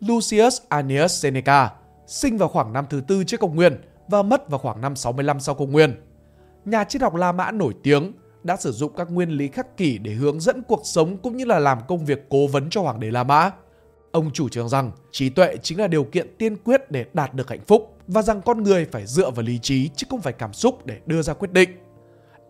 Lucius 0.00 0.60
Annius 0.68 1.22
Seneca 1.22 1.70
sinh 2.06 2.38
vào 2.38 2.48
khoảng 2.48 2.72
năm 2.72 2.84
thứ 2.90 3.00
tư 3.08 3.24
trước 3.24 3.40
công 3.40 3.56
nguyên 3.56 3.80
và 4.08 4.22
mất 4.22 4.48
vào 4.50 4.58
khoảng 4.58 4.80
năm 4.80 4.96
65 4.96 5.40
sau 5.40 5.54
công 5.54 5.72
nguyên. 5.72 5.94
Nhà 6.64 6.84
triết 6.84 7.02
học 7.02 7.14
La 7.14 7.32
Mã 7.32 7.50
nổi 7.50 7.74
tiếng 7.82 8.12
đã 8.42 8.56
sử 8.56 8.72
dụng 8.72 8.92
các 8.96 9.10
nguyên 9.10 9.30
lý 9.30 9.48
khắc 9.48 9.76
kỷ 9.76 9.98
để 9.98 10.12
hướng 10.12 10.40
dẫn 10.40 10.62
cuộc 10.62 10.80
sống 10.84 11.16
cũng 11.16 11.36
như 11.36 11.44
là 11.44 11.58
làm 11.58 11.78
công 11.88 12.04
việc 12.04 12.26
cố 12.28 12.46
vấn 12.46 12.70
cho 12.70 12.82
hoàng 12.82 13.00
đế 13.00 13.10
La 13.10 13.24
Mã. 13.24 13.50
Ông 14.12 14.30
chủ 14.32 14.48
trương 14.48 14.68
rằng 14.68 14.90
trí 15.10 15.28
tuệ 15.28 15.56
chính 15.62 15.78
là 15.78 15.86
điều 15.86 16.04
kiện 16.04 16.36
tiên 16.38 16.56
quyết 16.56 16.90
để 16.90 17.04
đạt 17.12 17.34
được 17.34 17.48
hạnh 17.50 17.64
phúc 17.66 17.96
và 18.06 18.22
rằng 18.22 18.42
con 18.42 18.62
người 18.62 18.84
phải 18.84 19.06
dựa 19.06 19.30
vào 19.30 19.42
lý 19.42 19.58
trí 19.58 19.90
chứ 19.96 20.06
không 20.10 20.20
phải 20.20 20.32
cảm 20.32 20.52
xúc 20.52 20.86
để 20.86 21.00
đưa 21.06 21.22
ra 21.22 21.34
quyết 21.34 21.52
định. 21.52 21.70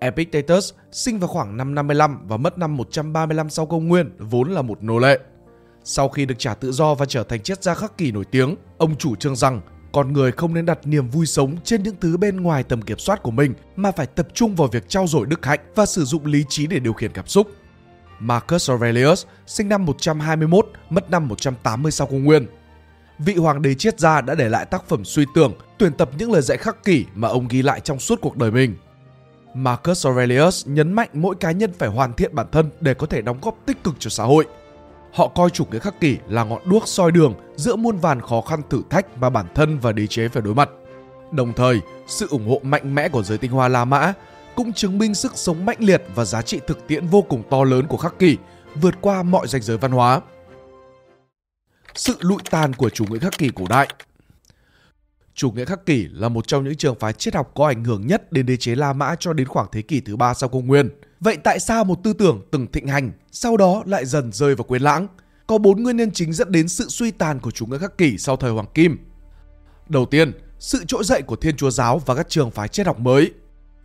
Epictetus 0.01 0.73
sinh 0.93 1.19
vào 1.19 1.29
khoảng 1.29 1.57
năm 1.57 1.75
55 1.75 2.29
và 2.29 2.37
mất 2.37 2.59
năm 2.59 2.77
135 2.77 3.51
sau 3.51 3.67
công 3.67 3.89
nguyên, 3.89 4.11
vốn 4.19 4.51
là 4.51 4.63
một 4.63 4.83
nô 4.83 4.99
lệ. 4.99 5.19
Sau 5.85 6.09
khi 6.09 6.27
được 6.27 6.35
trả 6.39 6.55
tự 6.55 6.73
do 6.73 6.95
và 6.95 7.07
trở 7.07 7.25
thành 7.25 7.43
triết 7.43 7.63
gia 7.63 7.75
khắc 7.75 7.99
kỷ 7.99 8.13
nổi 8.13 8.25
tiếng, 8.25 8.57
ông 8.79 8.97
chủ 8.97 9.17
trương 9.17 9.37
rằng 9.37 9.61
con 9.93 10.13
người 10.13 10.33
không 10.33 10.55
nên 10.55 10.67
đặt 10.67 10.79
niềm 10.85 11.09
vui 11.09 11.27
sống 11.27 11.57
trên 11.65 11.83
những 11.83 11.95
thứ 12.01 12.17
bên 12.17 12.41
ngoài 12.41 12.63
tầm 12.63 12.83
kiểm 12.83 12.99
soát 12.99 13.23
của 13.23 13.31
mình 13.31 13.55
mà 13.77 13.91
phải 13.91 14.07
tập 14.07 14.29
trung 14.35 14.55
vào 14.57 14.69
việc 14.69 14.89
trao 14.89 15.07
dồi 15.07 15.27
đức 15.27 15.47
hạnh 15.47 15.61
và 15.75 15.87
sử 15.87 16.05
dụng 16.05 16.27
lý 16.27 16.45
trí 16.49 16.67
để 16.67 16.79
điều 16.79 16.93
khiển 16.93 17.13
cảm 17.13 17.27
xúc. 17.27 17.49
Marcus 18.21 18.71
Aurelius 18.71 19.25
sinh 19.47 19.69
năm 19.69 19.85
121, 19.85 20.67
mất 20.91 21.11
năm 21.11 21.29
180 21.29 21.93
sau 21.93 22.07
công 22.07 22.25
nguyên. 22.25 22.47
Vị 23.19 23.35
hoàng 23.35 23.63
đế 23.63 23.75
triết 23.75 24.01
gia 24.01 24.21
đã 24.21 24.35
để 24.35 24.49
lại 24.49 24.65
tác 24.65 24.89
phẩm 24.89 25.05
suy 25.05 25.25
tưởng, 25.35 25.53
tuyển 25.79 25.93
tập 25.93 26.11
những 26.19 26.33
lời 26.33 26.43
dạy 26.43 26.59
khắc 26.59 26.85
kỷ 26.85 27.05
mà 27.15 27.29
ông 27.29 27.49
ghi 27.49 27.63
lại 27.63 27.81
trong 27.81 27.99
suốt 27.99 28.21
cuộc 28.21 28.37
đời 28.37 28.51
mình. 28.51 28.75
Marcus 29.55 30.07
Aurelius 30.07 30.67
nhấn 30.67 30.93
mạnh 30.93 31.09
mỗi 31.13 31.35
cá 31.41 31.51
nhân 31.51 31.73
phải 31.79 31.89
hoàn 31.89 32.13
thiện 32.13 32.35
bản 32.35 32.47
thân 32.53 32.71
để 32.81 32.95
có 32.95 33.07
thể 33.07 33.23
đóng 33.23 33.39
góp 33.43 33.59
tích 33.67 33.85
cực 33.85 33.95
cho 33.99 34.11
xã 34.11 34.25
hội. 34.25 34.47
Họ 35.13 35.29
coi 35.29 35.51
chủ 35.51 35.65
nghĩa 35.71 35.79
khắc 35.79 36.01
kỷ 36.01 36.17
là 36.29 36.45
ngọn 36.45 36.63
đuốc 36.65 36.89
soi 36.89 37.13
đường 37.13 37.35
giữa 37.57 37.77
muôn 37.77 37.97
vàn 37.97 38.21
khó 38.21 38.41
khăn 38.41 38.61
thử 38.71 38.83
thách 38.91 39.19
mà 39.19 39.31
bản 39.31 39.47
thân 39.55 39.79
và 39.79 39.93
đế 39.93 40.07
chế 40.07 40.29
phải 40.29 40.43
đối 40.43 40.55
mặt. 40.55 40.69
Đồng 41.33 41.53
thời, 41.53 41.81
sự 42.07 42.27
ủng 42.31 42.49
hộ 42.49 42.61
mạnh 42.63 42.95
mẽ 42.95 43.09
của 43.09 43.23
giới 43.23 43.39
tinh 43.39 43.51
hoa 43.51 43.69
La 43.69 43.85
Mã 43.85 44.13
cũng 44.55 44.73
chứng 44.73 44.99
minh 44.99 45.15
sức 45.15 45.33
sống 45.35 45.67
mãnh 45.67 45.79
liệt 45.81 46.03
và 46.15 46.25
giá 46.25 46.43
trị 46.43 46.61
thực 46.67 46.87
tiễn 46.87 47.07
vô 47.07 47.23
cùng 47.23 47.43
to 47.51 47.65
lớn 47.65 47.87
của 47.87 47.97
khắc 47.97 48.19
kỷ, 48.19 48.37
vượt 48.75 48.95
qua 49.01 49.23
mọi 49.23 49.49
ranh 49.49 49.63
giới 49.63 49.77
văn 49.77 49.91
hóa. 49.91 50.21
Sự 51.95 52.15
lụi 52.21 52.39
tàn 52.51 52.73
của 52.73 52.91
chủ 52.91 53.05
nghĩa 53.05 53.19
khắc 53.19 53.39
kỷ 53.39 53.51
cổ 53.55 53.65
đại 53.69 53.89
Chủ 55.35 55.51
nghĩa 55.51 55.65
khắc 55.65 55.87
kỷ 55.87 56.09
là 56.11 56.29
một 56.29 56.47
trong 56.47 56.65
những 56.65 56.77
trường 56.77 56.99
phái 56.99 57.13
triết 57.13 57.35
học 57.35 57.53
có 57.55 57.67
ảnh 57.67 57.85
hưởng 57.85 58.07
nhất 58.07 58.33
đến 58.33 58.47
đế 58.47 58.57
chế 58.57 58.75
La 58.75 58.93
Mã 58.93 59.15
cho 59.21 59.33
đến 59.33 59.47
khoảng 59.47 59.67
thế 59.73 59.83
kỷ 59.83 60.01
thứ 60.01 60.17
ba 60.17 60.35
sau 60.35 60.49
công 60.49 60.67
nguyên. 60.67 60.91
Vậy 61.21 61.37
tại 61.45 61.61
sao 61.61 61.85
một 61.85 61.99
tư 62.05 62.13
tưởng 62.13 62.43
từng 62.51 62.73
thịnh 62.73 62.87
hành, 62.87 63.13
sau 63.33 63.57
đó 63.57 63.83
lại 63.87 64.07
dần 64.07 64.33
rơi 64.33 64.55
vào 64.55 64.65
quên 64.65 64.83
lãng? 64.83 65.07
Có 65.47 65.59
bốn 65.59 65.83
nguyên 65.83 65.97
nhân 65.97 66.11
chính 66.11 66.33
dẫn 66.33 66.53
đến 66.53 66.69
sự 66.69 66.87
suy 66.89 67.11
tàn 67.11 67.41
của 67.41 67.51
chủ 67.51 67.67
nghĩa 67.67 67.79
khắc 67.79 67.99
kỷ 67.99 68.19
sau 68.19 68.37
thời 68.37 68.51
Hoàng 68.51 68.67
Kim. 68.75 68.99
Đầu 69.89 70.07
tiên, 70.07 70.33
sự 70.59 70.85
trỗi 70.85 71.05
dậy 71.05 71.23
của 71.23 71.37
Thiên 71.37 71.57
Chúa 71.57 71.71
giáo 71.71 71.99
và 72.07 72.15
các 72.15 72.29
trường 72.29 72.51
phái 72.51 72.69
triết 72.69 72.87
học 72.87 72.99
mới. 72.99 73.33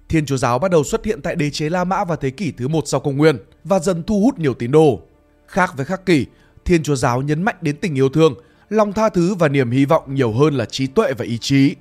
Thiên 0.09 0.25
Chúa 0.25 0.37
giáo 0.37 0.59
bắt 0.59 0.71
đầu 0.71 0.83
xuất 0.83 1.05
hiện 1.05 1.21
tại 1.21 1.35
đế 1.35 1.49
chế 1.49 1.69
La 1.69 1.83
Mã 1.83 2.03
vào 2.03 2.17
thế 2.17 2.29
kỷ 2.29 2.51
thứ 2.51 2.67
một 2.67 2.83
sau 2.87 2.99
công 2.99 3.17
nguyên 3.17 3.37
và 3.63 3.79
dần 3.79 4.03
thu 4.03 4.21
hút 4.21 4.39
nhiều 4.39 4.53
tín 4.53 4.71
đồ. 4.71 5.01
Khác 5.47 5.73
với 5.77 5.85
khắc 5.85 6.05
kỷ, 6.05 6.25
Thiên 6.65 6.83
Chúa 6.83 6.95
giáo 6.95 7.21
nhấn 7.21 7.43
mạnh 7.43 7.55
đến 7.61 7.77
tình 7.77 7.95
yêu 7.95 8.09
thương, 8.09 8.35
lòng 8.69 8.93
tha 8.93 9.09
thứ 9.09 9.35
và 9.35 9.47
niềm 9.47 9.71
hy 9.71 9.85
vọng 9.85 10.15
nhiều 10.15 10.31
hơn 10.31 10.53
là 10.53 10.65
trí 10.65 10.87
tuệ 10.87 11.13
và 11.13 11.25
ý 11.25 11.37
chí. 11.37 11.75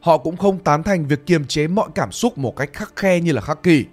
Họ 0.00 0.18
cũng 0.18 0.36
không 0.36 0.58
tán 0.58 0.82
thành 0.82 1.06
việc 1.06 1.26
kiềm 1.26 1.44
chế 1.44 1.66
mọi 1.66 1.88
cảm 1.94 2.12
xúc 2.12 2.38
một 2.38 2.56
cách 2.56 2.70
khắc 2.72 2.96
khe 2.96 3.20
như 3.20 3.32
là 3.32 3.40
khắc 3.40 3.62
kỷ. 3.62 3.84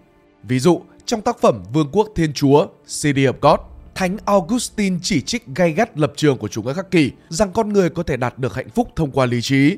Ví 0.43 0.59
dụ, 0.59 0.81
trong 1.05 1.21
tác 1.21 1.39
phẩm 1.41 1.63
Vương 1.73 1.89
quốc 1.91 2.09
Thiên 2.15 2.33
Chúa, 2.33 2.67
City 3.01 3.25
of 3.25 3.33
God, 3.41 3.59
Thánh 3.95 4.17
Augustine 4.25 4.97
chỉ 5.01 5.21
trích 5.21 5.45
gay 5.55 5.71
gắt 5.71 5.99
lập 5.99 6.13
trường 6.15 6.37
của 6.37 6.47
chủ 6.47 6.63
nghĩa 6.63 6.73
khắc 6.73 6.91
kỷ 6.91 7.11
rằng 7.29 7.51
con 7.53 7.73
người 7.73 7.89
có 7.89 8.03
thể 8.03 8.17
đạt 8.17 8.39
được 8.39 8.55
hạnh 8.55 8.69
phúc 8.69 8.89
thông 8.95 9.11
qua 9.11 9.25
lý 9.25 9.41
trí. 9.41 9.77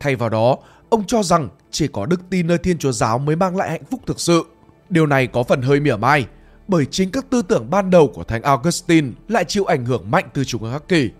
Thay 0.00 0.16
vào 0.16 0.28
đó, 0.28 0.56
ông 0.88 1.04
cho 1.06 1.22
rằng 1.22 1.48
chỉ 1.70 1.88
có 1.88 2.06
đức 2.06 2.20
tin 2.30 2.46
nơi 2.46 2.58
Thiên 2.58 2.78
Chúa 2.78 2.92
giáo 2.92 3.18
mới 3.18 3.36
mang 3.36 3.56
lại 3.56 3.70
hạnh 3.70 3.84
phúc 3.90 4.00
thực 4.06 4.20
sự. 4.20 4.44
Điều 4.90 5.06
này 5.06 5.26
có 5.26 5.42
phần 5.42 5.62
hơi 5.62 5.80
mỉa 5.80 5.96
mai, 5.96 6.26
bởi 6.68 6.86
chính 6.86 7.10
các 7.10 7.30
tư 7.30 7.42
tưởng 7.42 7.70
ban 7.70 7.90
đầu 7.90 8.12
của 8.14 8.24
Thánh 8.24 8.42
Augustine 8.42 9.08
lại 9.28 9.44
chịu 9.44 9.64
ảnh 9.64 9.84
hưởng 9.84 10.10
mạnh 10.10 10.28
từ 10.34 10.44
chủ 10.44 10.58
nghĩa 10.58 10.72
khắc 10.72 10.88
kỷ. 10.88 11.10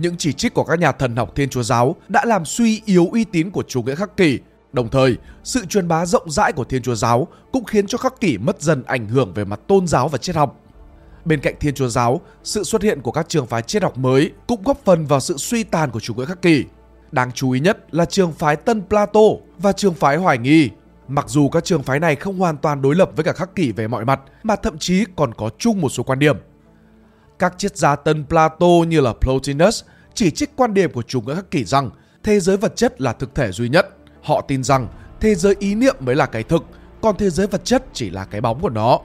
Những 0.00 0.16
chỉ 0.18 0.32
trích 0.32 0.54
của 0.54 0.64
các 0.64 0.78
nhà 0.78 0.92
thần 0.92 1.16
học 1.16 1.32
Thiên 1.36 1.48
Chúa 1.48 1.62
giáo 1.62 1.96
đã 2.08 2.24
làm 2.24 2.44
suy 2.44 2.82
yếu 2.84 3.08
uy 3.12 3.24
tín 3.24 3.50
của 3.50 3.62
chủ 3.62 3.82
nghĩa 3.82 3.94
khắc 3.94 4.16
kỷ 4.16 4.38
Đồng 4.72 4.88
thời, 4.88 5.16
sự 5.44 5.64
truyền 5.66 5.88
bá 5.88 6.06
rộng 6.06 6.30
rãi 6.30 6.52
của 6.52 6.64
Thiên 6.64 6.82
Chúa 6.82 6.94
giáo 6.94 7.28
cũng 7.52 7.64
khiến 7.64 7.86
cho 7.86 7.98
khắc 7.98 8.20
kỷ 8.20 8.38
mất 8.38 8.62
dần 8.62 8.82
ảnh 8.82 9.08
hưởng 9.08 9.32
về 9.34 9.44
mặt 9.44 9.60
tôn 9.66 9.86
giáo 9.86 10.08
và 10.08 10.18
triết 10.18 10.36
học. 10.36 10.60
Bên 11.24 11.40
cạnh 11.40 11.54
Thiên 11.60 11.74
Chúa 11.74 11.88
giáo, 11.88 12.20
sự 12.42 12.64
xuất 12.64 12.82
hiện 12.82 13.00
của 13.00 13.12
các 13.12 13.28
trường 13.28 13.46
phái 13.46 13.62
triết 13.62 13.82
học 13.82 13.98
mới 13.98 14.32
cũng 14.46 14.62
góp 14.62 14.78
phần 14.84 15.06
vào 15.06 15.20
sự 15.20 15.36
suy 15.36 15.64
tàn 15.64 15.90
của 15.90 16.00
chủ 16.00 16.14
nghĩa 16.14 16.24
khắc 16.24 16.42
kỷ. 16.42 16.64
Đáng 17.12 17.32
chú 17.32 17.50
ý 17.50 17.60
nhất 17.60 17.94
là 17.94 18.04
trường 18.04 18.32
phái 18.32 18.56
Tân 18.56 18.82
Plato 18.88 19.20
và 19.58 19.72
trường 19.72 19.94
phái 19.94 20.16
Hoài 20.16 20.38
nghi. 20.38 20.70
Mặc 21.08 21.28
dù 21.28 21.48
các 21.48 21.64
trường 21.64 21.82
phái 21.82 22.00
này 22.00 22.16
không 22.16 22.38
hoàn 22.38 22.56
toàn 22.56 22.82
đối 22.82 22.94
lập 22.94 23.10
với 23.16 23.24
cả 23.24 23.32
khắc 23.32 23.54
kỷ 23.54 23.72
về 23.72 23.88
mọi 23.88 24.04
mặt, 24.04 24.20
mà 24.42 24.56
thậm 24.56 24.78
chí 24.78 25.04
còn 25.16 25.34
có 25.34 25.50
chung 25.58 25.80
một 25.80 25.88
số 25.88 26.02
quan 26.02 26.18
điểm. 26.18 26.36
Các 27.40 27.54
triết 27.58 27.76
gia 27.76 27.96
Tân 27.96 28.24
Plato 28.28 28.66
như 28.88 29.00
là 29.00 29.12
Plotinus 29.12 29.82
chỉ 30.14 30.30
trích 30.30 30.50
quan 30.56 30.74
điểm 30.74 30.92
của 30.92 31.02
chủ 31.02 31.20
nghĩa 31.20 31.34
khắc 31.34 31.50
kỷ 31.50 31.64
rằng 31.64 31.90
thế 32.22 32.40
giới 32.40 32.56
vật 32.56 32.76
chất 32.76 33.00
là 33.00 33.12
thực 33.12 33.34
thể 33.34 33.52
duy 33.52 33.68
nhất. 33.68 33.88
Họ 34.22 34.40
tin 34.40 34.64
rằng 34.64 34.88
thế 35.20 35.34
giới 35.34 35.56
ý 35.58 35.74
niệm 35.74 35.96
mới 36.00 36.14
là 36.16 36.26
cái 36.26 36.42
thực, 36.42 36.64
còn 37.00 37.16
thế 37.16 37.30
giới 37.30 37.46
vật 37.46 37.64
chất 37.64 37.84
chỉ 37.92 38.10
là 38.10 38.24
cái 38.24 38.40
bóng 38.40 38.60
của 38.60 38.68
nó. 38.68 38.98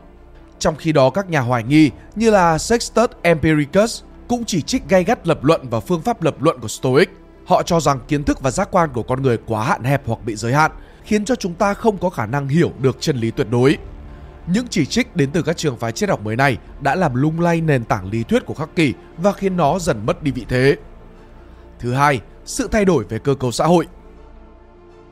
Trong 0.59 0.75
khi 0.75 0.91
đó 0.91 1.09
các 1.09 1.29
nhà 1.29 1.39
hoài 1.39 1.63
nghi 1.63 1.91
như 2.15 2.29
là 2.29 2.57
Sextus 2.57 3.09
Empiricus 3.21 4.03
cũng 4.27 4.45
chỉ 4.45 4.61
trích 4.61 4.89
gay 4.89 5.03
gắt 5.03 5.27
lập 5.27 5.43
luận 5.43 5.69
và 5.69 5.79
phương 5.79 6.01
pháp 6.01 6.21
lập 6.21 6.41
luận 6.41 6.59
của 6.59 6.67
Stoic. 6.67 7.09
Họ 7.45 7.63
cho 7.63 7.79
rằng 7.79 7.99
kiến 8.07 8.23
thức 8.23 8.41
và 8.41 8.51
giác 8.51 8.71
quan 8.71 8.89
của 8.93 9.03
con 9.03 9.21
người 9.21 9.37
quá 9.45 9.63
hạn 9.63 9.83
hẹp 9.83 10.01
hoặc 10.05 10.19
bị 10.25 10.35
giới 10.35 10.53
hạn, 10.53 10.71
khiến 11.03 11.25
cho 11.25 11.35
chúng 11.35 11.53
ta 11.53 11.73
không 11.73 11.97
có 11.97 12.09
khả 12.09 12.25
năng 12.25 12.47
hiểu 12.47 12.71
được 12.79 12.97
chân 12.99 13.17
lý 13.17 13.31
tuyệt 13.31 13.47
đối. 13.49 13.77
Những 14.47 14.65
chỉ 14.69 14.85
trích 14.85 15.15
đến 15.15 15.29
từ 15.31 15.41
các 15.41 15.57
trường 15.57 15.77
phái 15.77 15.91
triết 15.91 16.09
học 16.09 16.21
mới 16.23 16.35
này 16.35 16.57
đã 16.81 16.95
làm 16.95 17.15
lung 17.15 17.39
lay 17.39 17.61
nền 17.61 17.83
tảng 17.83 18.09
lý 18.09 18.23
thuyết 18.23 18.45
của 18.45 18.53
khắc 18.53 18.75
kỷ 18.75 18.93
và 19.17 19.31
khiến 19.31 19.57
nó 19.57 19.79
dần 19.79 20.05
mất 20.05 20.23
đi 20.23 20.31
vị 20.31 20.45
thế. 20.49 20.75
Thứ 21.79 21.93
hai, 21.93 22.21
sự 22.45 22.67
thay 22.71 22.85
đổi 22.85 23.03
về 23.09 23.19
cơ 23.19 23.35
cấu 23.35 23.51
xã 23.51 23.65
hội. 23.65 23.87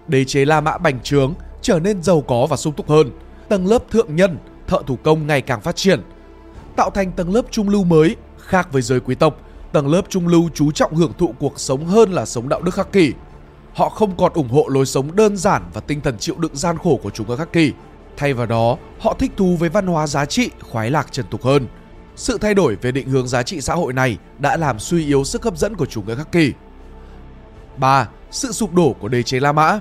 Đế 0.08 0.26
chế 0.26 0.46
La 0.46 0.62
Mã 0.62 0.78
bành 0.78 1.00
trướng, 1.00 1.34
trở 1.62 1.80
nên 1.80 2.04
giàu 2.04 2.22
có 2.22 2.48
và 2.50 2.58
sung 2.58 2.74
túc 2.74 2.90
hơn. 2.90 3.10
Tầng 3.50 3.68
lớp 3.68 3.90
thượng 3.92 4.16
nhân, 4.16 4.38
thợ 4.68 4.82
thủ 4.88 4.98
công 5.04 5.28
ngày 5.28 5.42
càng 5.42 5.62
phát 5.62 5.76
triển, 5.76 6.02
tạo 6.76 6.90
thành 6.90 7.12
tầng 7.12 7.34
lớp 7.34 7.42
trung 7.52 7.70
lưu 7.70 7.84
mới, 7.84 8.16
khác 8.40 8.72
với 8.72 8.82
giới 8.82 9.00
quý 9.00 9.16
tộc. 9.16 9.38
Tầng 9.72 9.88
lớp 9.88 10.02
trung 10.10 10.28
lưu 10.28 10.50
chú 10.54 10.72
trọng 10.72 10.96
hưởng 10.96 11.14
thụ 11.18 11.34
cuộc 11.40 11.60
sống 11.60 11.86
hơn 11.86 12.12
là 12.12 12.26
sống 12.26 12.50
đạo 12.50 12.62
đức 12.62 12.74
khắc 12.74 12.92
kỷ. 12.92 13.14
Họ 13.74 13.90
không 13.90 14.18
còn 14.18 14.34
ủng 14.34 14.50
hộ 14.50 14.66
lối 14.68 14.86
sống 14.86 15.16
đơn 15.16 15.38
giản 15.38 15.64
và 15.74 15.82
tinh 15.82 16.02
thần 16.02 16.18
chịu 16.18 16.36
đựng 16.38 16.56
gian 16.56 16.78
khổ 16.78 17.00
của 17.04 17.10
chúng 17.10 17.30
ở 17.30 17.36
khắc 17.36 17.54
kỷ. 17.54 17.74
Thay 18.18 18.34
vào 18.34 18.46
đó, 18.46 18.78
họ 19.00 19.16
thích 19.20 19.32
thú 19.38 19.56
với 19.60 19.70
văn 19.70 19.88
hóa 19.88 20.08
giá 20.08 20.26
trị, 20.26 20.50
khoái 20.62 20.92
lạc 20.92 21.12
trần 21.12 21.26
tục 21.30 21.44
hơn. 21.44 21.68
Sự 22.16 22.38
thay 22.38 22.54
đổi 22.54 22.76
về 22.76 22.92
định 22.92 23.08
hướng 23.08 23.28
giá 23.28 23.44
trị 23.44 23.62
xã 23.62 23.74
hội 23.74 23.94
này 23.94 24.18
đã 24.40 24.58
làm 24.58 24.80
suy 24.80 25.06
yếu 25.06 25.24
sức 25.24 25.44
hấp 25.44 25.58
dẫn 25.58 25.76
của 25.76 25.86
chủ 25.86 26.02
nghĩa 26.02 26.16
khắc 26.16 26.32
kỷ. 26.32 26.54
3. 27.78 28.10
Sự 28.32 28.52
sụp 28.52 28.74
đổ 28.74 28.96
của 29.00 29.08
đế 29.08 29.24
chế 29.24 29.40
La 29.40 29.52
Mã 29.52 29.80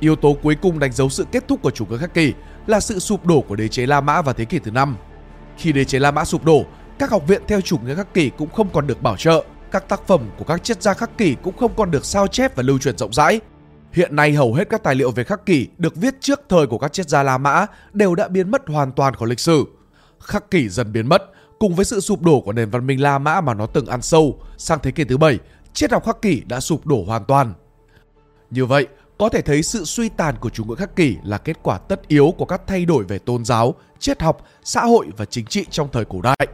Yếu 0.00 0.16
tố 0.16 0.36
cuối 0.42 0.56
cùng 0.62 0.78
đánh 0.78 0.92
dấu 0.92 1.08
sự 1.08 1.26
kết 1.32 1.48
thúc 1.48 1.62
của 1.62 1.70
chủ 1.70 1.86
nghĩa 1.86 1.98
khắc 1.98 2.14
kỷ 2.14 2.32
là 2.66 2.80
sự 2.80 2.98
sụp 2.98 3.26
đổ 3.26 3.40
của 3.40 3.56
đế 3.56 3.68
chế 3.68 3.86
La 3.86 4.00
Mã 4.00 4.22
vào 4.22 4.34
thế 4.34 4.44
kỷ 4.44 4.58
thứ 4.58 4.70
5. 4.70 4.96
Khi 5.56 5.72
đế 5.72 5.84
chế 5.84 5.98
La 5.98 6.10
Mã 6.10 6.24
sụp 6.24 6.44
đổ, 6.44 6.64
các 6.98 7.10
học 7.10 7.26
viện 7.26 7.42
theo 7.48 7.60
chủ 7.60 7.78
nghĩa 7.78 7.94
khắc 7.94 8.14
kỷ 8.14 8.30
cũng 8.30 8.50
không 8.50 8.68
còn 8.72 8.86
được 8.86 9.02
bảo 9.02 9.16
trợ, 9.16 9.44
các 9.70 9.88
tác 9.88 10.06
phẩm 10.06 10.30
của 10.38 10.44
các 10.44 10.64
triết 10.64 10.82
gia 10.82 10.94
khắc 10.94 11.18
kỷ 11.18 11.36
cũng 11.42 11.56
không 11.56 11.74
còn 11.76 11.90
được 11.90 12.04
sao 12.04 12.26
chép 12.26 12.56
và 12.56 12.62
lưu 12.62 12.78
truyền 12.78 12.98
rộng 12.98 13.12
rãi. 13.12 13.40
Hiện 13.94 14.16
nay 14.16 14.32
hầu 14.32 14.54
hết 14.54 14.68
các 14.70 14.82
tài 14.82 14.94
liệu 14.94 15.10
về 15.10 15.24
khắc 15.24 15.46
kỷ 15.46 15.68
được 15.78 15.96
viết 15.96 16.14
trước 16.20 16.40
thời 16.48 16.66
của 16.66 16.78
các 16.78 16.92
triết 16.92 17.08
gia 17.08 17.22
La 17.22 17.38
Mã 17.38 17.66
đều 17.92 18.14
đã 18.14 18.28
biến 18.28 18.50
mất 18.50 18.62
hoàn 18.66 18.92
toàn 18.92 19.14
khỏi 19.14 19.28
lịch 19.28 19.40
sử. 19.40 19.64
Khắc 20.20 20.50
kỷ 20.50 20.68
dần 20.68 20.92
biến 20.92 21.08
mất, 21.08 21.22
cùng 21.58 21.74
với 21.74 21.84
sự 21.84 22.00
sụp 22.00 22.22
đổ 22.22 22.40
của 22.40 22.52
nền 22.52 22.70
văn 22.70 22.86
minh 22.86 23.02
La 23.02 23.18
Mã 23.18 23.40
mà 23.40 23.54
nó 23.54 23.66
từng 23.66 23.86
ăn 23.86 24.02
sâu, 24.02 24.38
sang 24.56 24.78
thế 24.82 24.90
kỷ 24.90 25.04
thứ 25.04 25.16
bảy, 25.16 25.38
triết 25.72 25.92
học 25.92 26.04
khắc 26.04 26.22
kỷ 26.22 26.42
đã 26.46 26.60
sụp 26.60 26.86
đổ 26.86 27.04
hoàn 27.06 27.24
toàn. 27.24 27.52
Như 28.50 28.66
vậy, 28.66 28.86
có 29.18 29.28
thể 29.28 29.40
thấy 29.40 29.62
sự 29.62 29.84
suy 29.84 30.08
tàn 30.08 30.34
của 30.40 30.50
chủ 30.50 30.64
nghĩa 30.64 30.74
khắc 30.74 30.96
kỷ 30.96 31.16
là 31.24 31.38
kết 31.38 31.56
quả 31.62 31.78
tất 31.78 32.08
yếu 32.08 32.34
của 32.38 32.44
các 32.44 32.62
thay 32.66 32.84
đổi 32.84 33.04
về 33.04 33.18
tôn 33.18 33.44
giáo, 33.44 33.74
triết 33.98 34.22
học, 34.22 34.46
xã 34.64 34.84
hội 34.84 35.06
và 35.16 35.24
chính 35.24 35.46
trị 35.46 35.66
trong 35.70 35.88
thời 35.92 36.04
cổ 36.04 36.20
đại. 36.20 36.46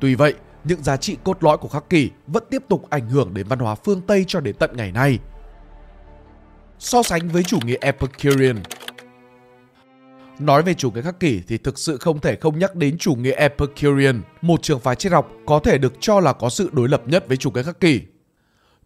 Tuy 0.00 0.14
vậy, 0.14 0.34
những 0.64 0.82
giá 0.82 0.96
trị 0.96 1.16
cốt 1.24 1.44
lõi 1.44 1.56
của 1.56 1.68
khắc 1.68 1.90
kỷ 1.90 2.10
vẫn 2.26 2.44
tiếp 2.50 2.62
tục 2.68 2.90
ảnh 2.90 3.08
hưởng 3.08 3.34
đến 3.34 3.46
văn 3.48 3.58
hóa 3.58 3.74
phương 3.74 4.00
Tây 4.00 4.24
cho 4.28 4.40
đến 4.40 4.56
tận 4.58 4.70
ngày 4.76 4.92
nay. 4.92 5.18
So 6.80 7.02
sánh 7.02 7.28
với 7.28 7.42
chủ 7.42 7.58
nghĩa 7.64 7.76
Epicurean 7.80 8.62
Nói 10.38 10.62
về 10.62 10.74
chủ 10.74 10.90
nghĩa 10.90 11.02
khắc 11.02 11.20
kỷ 11.20 11.42
thì 11.48 11.58
thực 11.58 11.78
sự 11.78 11.98
không 11.98 12.20
thể 12.20 12.36
không 12.36 12.58
nhắc 12.58 12.74
đến 12.74 12.98
chủ 12.98 13.14
nghĩa 13.14 13.32
Epicurean, 13.32 14.22
một 14.42 14.62
trường 14.62 14.80
phái 14.80 14.96
triết 14.96 15.12
học 15.12 15.30
có 15.46 15.60
thể 15.64 15.78
được 15.78 15.92
cho 16.00 16.20
là 16.20 16.32
có 16.32 16.50
sự 16.50 16.70
đối 16.72 16.88
lập 16.88 17.02
nhất 17.06 17.28
với 17.28 17.36
chủ 17.36 17.50
nghĩa 17.50 17.62
khắc 17.62 17.80
kỷ. 17.80 18.00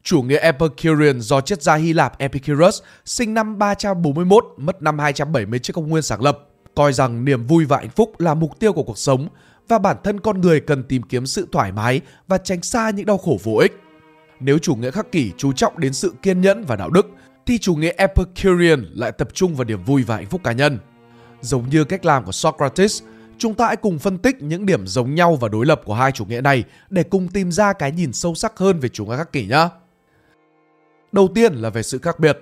Chủ 0.02 0.22
nghĩa 0.22 0.38
Epicurean 0.38 1.20
do 1.20 1.40
triết 1.40 1.62
gia 1.62 1.74
Hy 1.74 1.92
Lạp 1.92 2.18
Epicurus 2.18 2.82
sinh 3.04 3.34
năm 3.34 3.58
341, 3.58 4.44
mất 4.56 4.82
năm 4.82 4.98
270 4.98 5.58
trước 5.58 5.72
công 5.72 5.88
nguyên 5.88 6.02
sáng 6.02 6.22
lập, 6.22 6.38
coi 6.74 6.92
rằng 6.92 7.24
niềm 7.24 7.46
vui 7.46 7.64
và 7.64 7.76
hạnh 7.76 7.90
phúc 7.90 8.20
là 8.20 8.34
mục 8.34 8.58
tiêu 8.58 8.72
của 8.72 8.82
cuộc 8.82 8.98
sống 8.98 9.28
và 9.68 9.78
bản 9.78 9.96
thân 10.04 10.20
con 10.20 10.40
người 10.40 10.60
cần 10.60 10.82
tìm 10.82 11.02
kiếm 11.02 11.26
sự 11.26 11.48
thoải 11.52 11.72
mái 11.72 12.00
và 12.28 12.38
tránh 12.38 12.62
xa 12.62 12.90
những 12.90 13.06
đau 13.06 13.18
khổ 13.18 13.38
vô 13.42 13.56
ích. 13.56 13.80
Nếu 14.40 14.58
chủ 14.58 14.74
nghĩa 14.74 14.90
khắc 14.90 15.12
kỷ 15.12 15.32
chú 15.36 15.52
trọng 15.52 15.80
đến 15.80 15.92
sự 15.92 16.14
kiên 16.22 16.40
nhẫn 16.40 16.64
và 16.64 16.76
đạo 16.76 16.90
đức, 16.90 17.06
thì 17.46 17.58
chủ 17.58 17.74
nghĩa 17.74 17.92
Epicurean 17.96 18.86
lại 18.94 19.12
tập 19.12 19.28
trung 19.34 19.54
vào 19.54 19.64
niềm 19.64 19.84
vui 19.84 20.02
và 20.02 20.16
hạnh 20.16 20.26
phúc 20.26 20.40
cá 20.44 20.52
nhân. 20.52 20.78
Giống 21.40 21.68
như 21.68 21.84
cách 21.84 22.04
làm 22.04 22.24
của 22.24 22.32
Socrates, 22.32 23.02
chúng 23.38 23.54
ta 23.54 23.66
hãy 23.66 23.76
cùng 23.76 23.98
phân 23.98 24.18
tích 24.18 24.42
những 24.42 24.66
điểm 24.66 24.86
giống 24.86 25.14
nhau 25.14 25.36
và 25.36 25.48
đối 25.48 25.66
lập 25.66 25.80
của 25.84 25.94
hai 25.94 26.12
chủ 26.12 26.24
nghĩa 26.24 26.40
này 26.40 26.64
để 26.90 27.02
cùng 27.02 27.28
tìm 27.28 27.52
ra 27.52 27.72
cái 27.72 27.92
nhìn 27.92 28.12
sâu 28.12 28.34
sắc 28.34 28.58
hơn 28.58 28.80
về 28.80 28.88
chủ 28.88 29.06
nghĩa 29.06 29.16
khắc 29.16 29.32
kỷ 29.32 29.46
nhé. 29.46 29.68
Đầu 31.12 31.28
tiên 31.34 31.54
là 31.54 31.70
về 31.70 31.82
sự 31.82 31.98
khác 31.98 32.18
biệt. 32.18 32.38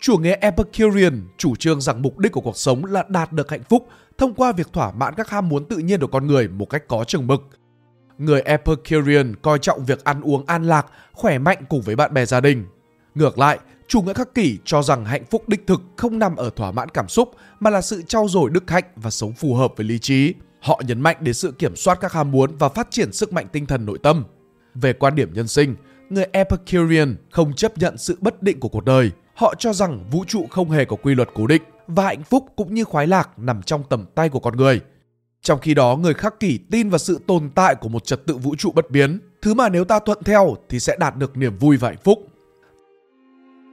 Chủ 0.00 0.18
nghĩa 0.18 0.36
Epicurean 0.40 1.28
chủ 1.38 1.56
trương 1.56 1.80
rằng 1.80 2.02
mục 2.02 2.18
đích 2.18 2.32
của 2.32 2.40
cuộc 2.40 2.56
sống 2.56 2.84
là 2.84 3.04
đạt 3.08 3.32
được 3.32 3.50
hạnh 3.50 3.62
phúc 3.68 3.88
thông 4.18 4.34
qua 4.34 4.52
việc 4.52 4.72
thỏa 4.72 4.92
mãn 4.92 5.14
các 5.14 5.30
ham 5.30 5.48
muốn 5.48 5.68
tự 5.68 5.76
nhiên 5.76 6.00
của 6.00 6.06
con 6.06 6.26
người 6.26 6.48
một 6.48 6.70
cách 6.70 6.88
có 6.88 7.04
chừng 7.04 7.26
mực. 7.26 7.40
Người 8.18 8.40
Epicurean 8.40 9.36
coi 9.36 9.58
trọng 9.58 9.84
việc 9.84 10.04
ăn 10.04 10.20
uống 10.20 10.46
an 10.46 10.64
lạc, 10.64 10.86
khỏe 11.12 11.38
mạnh 11.38 11.58
cùng 11.68 11.82
với 11.82 11.96
bạn 11.96 12.14
bè 12.14 12.26
gia 12.26 12.40
đình. 12.40 12.64
Ngược 13.14 13.38
lại, 13.38 13.58
chủ 13.88 14.02
nghĩa 14.02 14.12
khắc 14.12 14.34
kỷ 14.34 14.58
cho 14.64 14.82
rằng 14.82 15.04
hạnh 15.04 15.24
phúc 15.30 15.48
đích 15.48 15.66
thực 15.66 15.82
không 15.96 16.18
nằm 16.18 16.36
ở 16.36 16.50
thỏa 16.50 16.72
mãn 16.72 16.88
cảm 16.88 17.08
xúc 17.08 17.30
mà 17.60 17.70
là 17.70 17.80
sự 17.80 18.02
trau 18.02 18.28
dồi 18.28 18.50
đức 18.50 18.70
hạnh 18.70 18.84
và 18.96 19.10
sống 19.10 19.32
phù 19.32 19.54
hợp 19.54 19.72
với 19.76 19.86
lý 19.86 19.98
trí. 19.98 20.34
Họ 20.60 20.82
nhấn 20.86 21.00
mạnh 21.00 21.16
đến 21.20 21.34
sự 21.34 21.52
kiểm 21.52 21.76
soát 21.76 21.98
các 22.00 22.12
ham 22.12 22.30
muốn 22.30 22.56
và 22.58 22.68
phát 22.68 22.90
triển 22.90 23.12
sức 23.12 23.32
mạnh 23.32 23.46
tinh 23.52 23.66
thần 23.66 23.86
nội 23.86 23.98
tâm. 24.02 24.24
Về 24.74 24.92
quan 24.92 25.14
điểm 25.14 25.32
nhân 25.34 25.48
sinh, 25.48 25.74
người 26.10 26.24
Epicurean 26.32 27.16
không 27.30 27.52
chấp 27.54 27.78
nhận 27.78 27.98
sự 27.98 28.16
bất 28.20 28.42
định 28.42 28.60
của 28.60 28.68
cuộc 28.68 28.84
đời. 28.84 29.10
Họ 29.34 29.54
cho 29.58 29.72
rằng 29.72 30.04
vũ 30.10 30.24
trụ 30.28 30.46
không 30.50 30.70
hề 30.70 30.84
có 30.84 30.96
quy 30.96 31.14
luật 31.14 31.28
cố 31.34 31.46
định 31.46 31.62
và 31.86 32.04
hạnh 32.04 32.22
phúc 32.22 32.46
cũng 32.56 32.74
như 32.74 32.84
khoái 32.84 33.06
lạc 33.06 33.38
nằm 33.38 33.62
trong 33.62 33.82
tầm 33.88 34.06
tay 34.14 34.28
của 34.28 34.40
con 34.40 34.56
người. 34.56 34.80
Trong 35.42 35.60
khi 35.60 35.74
đó, 35.74 35.96
người 35.96 36.14
khắc 36.14 36.40
kỷ 36.40 36.58
tin 36.70 36.90
vào 36.90 36.98
sự 36.98 37.20
tồn 37.26 37.50
tại 37.54 37.74
của 37.74 37.88
một 37.88 38.04
trật 38.04 38.26
tự 38.26 38.36
vũ 38.36 38.54
trụ 38.58 38.72
bất 38.72 38.90
biến, 38.90 39.18
thứ 39.42 39.54
mà 39.54 39.68
nếu 39.68 39.84
ta 39.84 39.98
thuận 39.98 40.22
theo 40.24 40.56
thì 40.68 40.80
sẽ 40.80 40.96
đạt 41.00 41.16
được 41.16 41.36
niềm 41.36 41.58
vui 41.58 41.76
và 41.76 41.88
hạnh 41.88 41.98
phúc. 42.04 42.26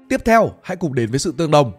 Tiếp 0.10 0.22
theo, 0.26 0.52
hãy 0.64 0.78
cùng 0.78 0.96
đến 0.96 1.10
với 1.10 1.20
sự 1.20 1.34
tương 1.38 1.52
đồng. 1.52 1.72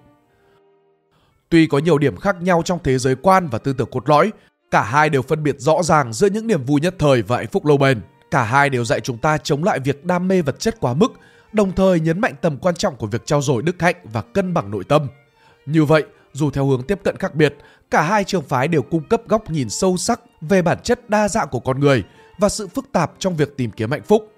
Tuy 1.49 1.67
có 1.67 1.79
nhiều 1.79 1.99
điểm 1.99 2.17
khác 2.17 2.37
nhau 2.43 2.63
trong 2.65 2.79
thế 2.85 2.99
giới 2.99 3.15
quan 3.15 3.49
và 3.49 3.59
tư 3.59 3.73
tưởng 3.73 3.91
cốt 3.91 4.09
lõi, 4.09 4.33
cả 4.71 4.83
hai 4.83 5.09
đều 5.09 5.23
phân 5.23 5.43
biệt 5.43 5.57
rõ 5.59 5.83
ràng 5.83 6.13
giữa 6.13 6.29
những 6.29 6.47
niềm 6.47 6.65
vui 6.65 6.81
nhất 6.81 6.95
thời 6.99 7.23
và 7.23 7.37
hạnh 7.37 7.47
phúc 7.47 7.67
lâu 7.67 7.77
bền. 7.77 8.01
Cả 8.31 8.43
hai 8.43 8.71
đều 8.71 8.85
dạy 8.85 9.01
chúng 9.01 9.19
ta 9.19 9.39
chống 9.39 9.65
lại 9.65 9.81
việc 9.81 10.05
đam 10.05 10.29
mê 10.29 10.43
vật 10.43 10.61
chất 10.61 10.77
quá 10.81 10.95
mức, 10.95 11.13
đồng 11.53 11.73
thời 11.73 12.01
nhấn 12.01 12.21
mạnh 12.21 12.35
tầm 12.41 12.57
quan 12.57 12.75
trọng 12.75 12.97
của 12.97 13.07
việc 13.07 13.27
trao 13.27 13.43
dồi 13.43 13.63
đức 13.63 13.83
hạnh 13.83 13.97
và 14.05 14.23
cân 14.23 14.55
bằng 14.55 14.71
nội 14.71 14.85
tâm. 14.85 15.09
Như 15.67 15.85
vậy, 15.85 16.05
dù 16.33 16.51
theo 16.51 16.67
hướng 16.67 16.83
tiếp 16.83 17.01
cận 17.05 17.17
khác 17.17 17.35
biệt, 17.35 17.57
cả 17.91 18.03
hai 18.03 18.25
trường 18.25 18.43
phái 18.43 18.69
đều 18.69 18.83
cung 18.83 19.09
cấp 19.09 19.23
góc 19.29 19.51
nhìn 19.51 19.69
sâu 19.71 19.97
sắc 19.97 20.21
về 20.41 20.63
bản 20.63 20.79
chất 20.83 21.11
đa 21.11 21.29
dạng 21.29 21.49
của 21.49 21.61
con 21.61 21.81
người 21.81 22.05
và 22.39 22.49
sự 22.49 22.67
phức 22.67 22.93
tạp 22.93 23.13
trong 23.19 23.37
việc 23.37 23.57
tìm 23.57 23.71
kiếm 23.71 23.91
hạnh 23.91 24.03
phúc. 24.03 24.33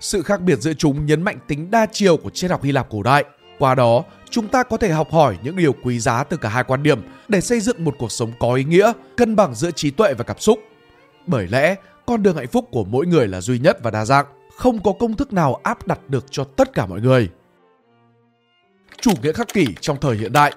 Sự 0.00 0.22
khác 0.22 0.40
biệt 0.40 0.58
giữa 0.60 0.72
chúng 0.72 1.06
nhấn 1.06 1.22
mạnh 1.22 1.38
tính 1.48 1.70
đa 1.70 1.86
chiều 1.92 2.16
của 2.16 2.30
triết 2.30 2.50
học 2.50 2.62
Hy 2.62 2.72
Lạp 2.72 2.90
cổ 2.90 3.02
đại. 3.02 3.24
Qua 3.58 3.74
đó, 3.74 4.04
chúng 4.30 4.48
ta 4.48 4.62
có 4.62 4.76
thể 4.76 4.92
học 4.92 5.12
hỏi 5.12 5.38
những 5.42 5.56
điều 5.56 5.72
quý 5.72 5.98
giá 5.98 6.24
từ 6.24 6.36
cả 6.36 6.48
hai 6.48 6.64
quan 6.64 6.82
điểm 6.82 7.00
để 7.28 7.40
xây 7.40 7.60
dựng 7.60 7.84
một 7.84 7.94
cuộc 7.98 8.12
sống 8.12 8.32
có 8.38 8.54
ý 8.54 8.64
nghĩa, 8.64 8.92
cân 9.16 9.36
bằng 9.36 9.54
giữa 9.54 9.70
trí 9.70 9.90
tuệ 9.90 10.14
và 10.14 10.24
cảm 10.24 10.38
xúc. 10.38 10.58
Bởi 11.26 11.48
lẽ, 11.48 11.74
con 12.06 12.22
đường 12.22 12.36
hạnh 12.36 12.46
phúc 12.46 12.68
của 12.70 12.84
mỗi 12.84 13.06
người 13.06 13.26
là 13.26 13.40
duy 13.40 13.58
nhất 13.58 13.78
và 13.82 13.90
đa 13.90 14.04
dạng, 14.04 14.26
không 14.56 14.82
có 14.82 14.92
công 14.92 15.16
thức 15.16 15.32
nào 15.32 15.60
áp 15.62 15.86
đặt 15.86 16.00
được 16.08 16.26
cho 16.30 16.44
tất 16.44 16.72
cả 16.72 16.86
mọi 16.86 17.00
người. 17.00 17.30
Chủ 19.00 19.10
nghĩa 19.22 19.32
khắc 19.32 19.48
kỷ 19.54 19.66
trong 19.80 19.96
thời 20.00 20.16
hiện 20.16 20.32
đại 20.32 20.52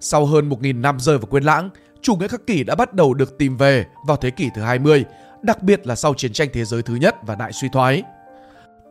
Sau 0.00 0.26
hơn 0.26 0.48
1.000 0.48 0.80
năm 0.80 1.00
rơi 1.00 1.18
vào 1.18 1.26
quên 1.26 1.44
lãng, 1.44 1.70
chủ 2.02 2.16
nghĩa 2.16 2.28
khắc 2.28 2.46
kỷ 2.46 2.64
đã 2.64 2.74
bắt 2.74 2.94
đầu 2.94 3.14
được 3.14 3.38
tìm 3.38 3.56
về 3.56 3.86
vào 4.06 4.16
thế 4.16 4.30
kỷ 4.30 4.48
thứ 4.54 4.62
20, 4.62 5.04
đặc 5.42 5.62
biệt 5.62 5.86
là 5.86 5.94
sau 5.94 6.14
chiến 6.14 6.32
tranh 6.32 6.48
thế 6.52 6.64
giới 6.64 6.82
thứ 6.82 6.94
nhất 6.94 7.16
và 7.26 7.34
đại 7.34 7.52
suy 7.52 7.68
thoái. 7.72 8.02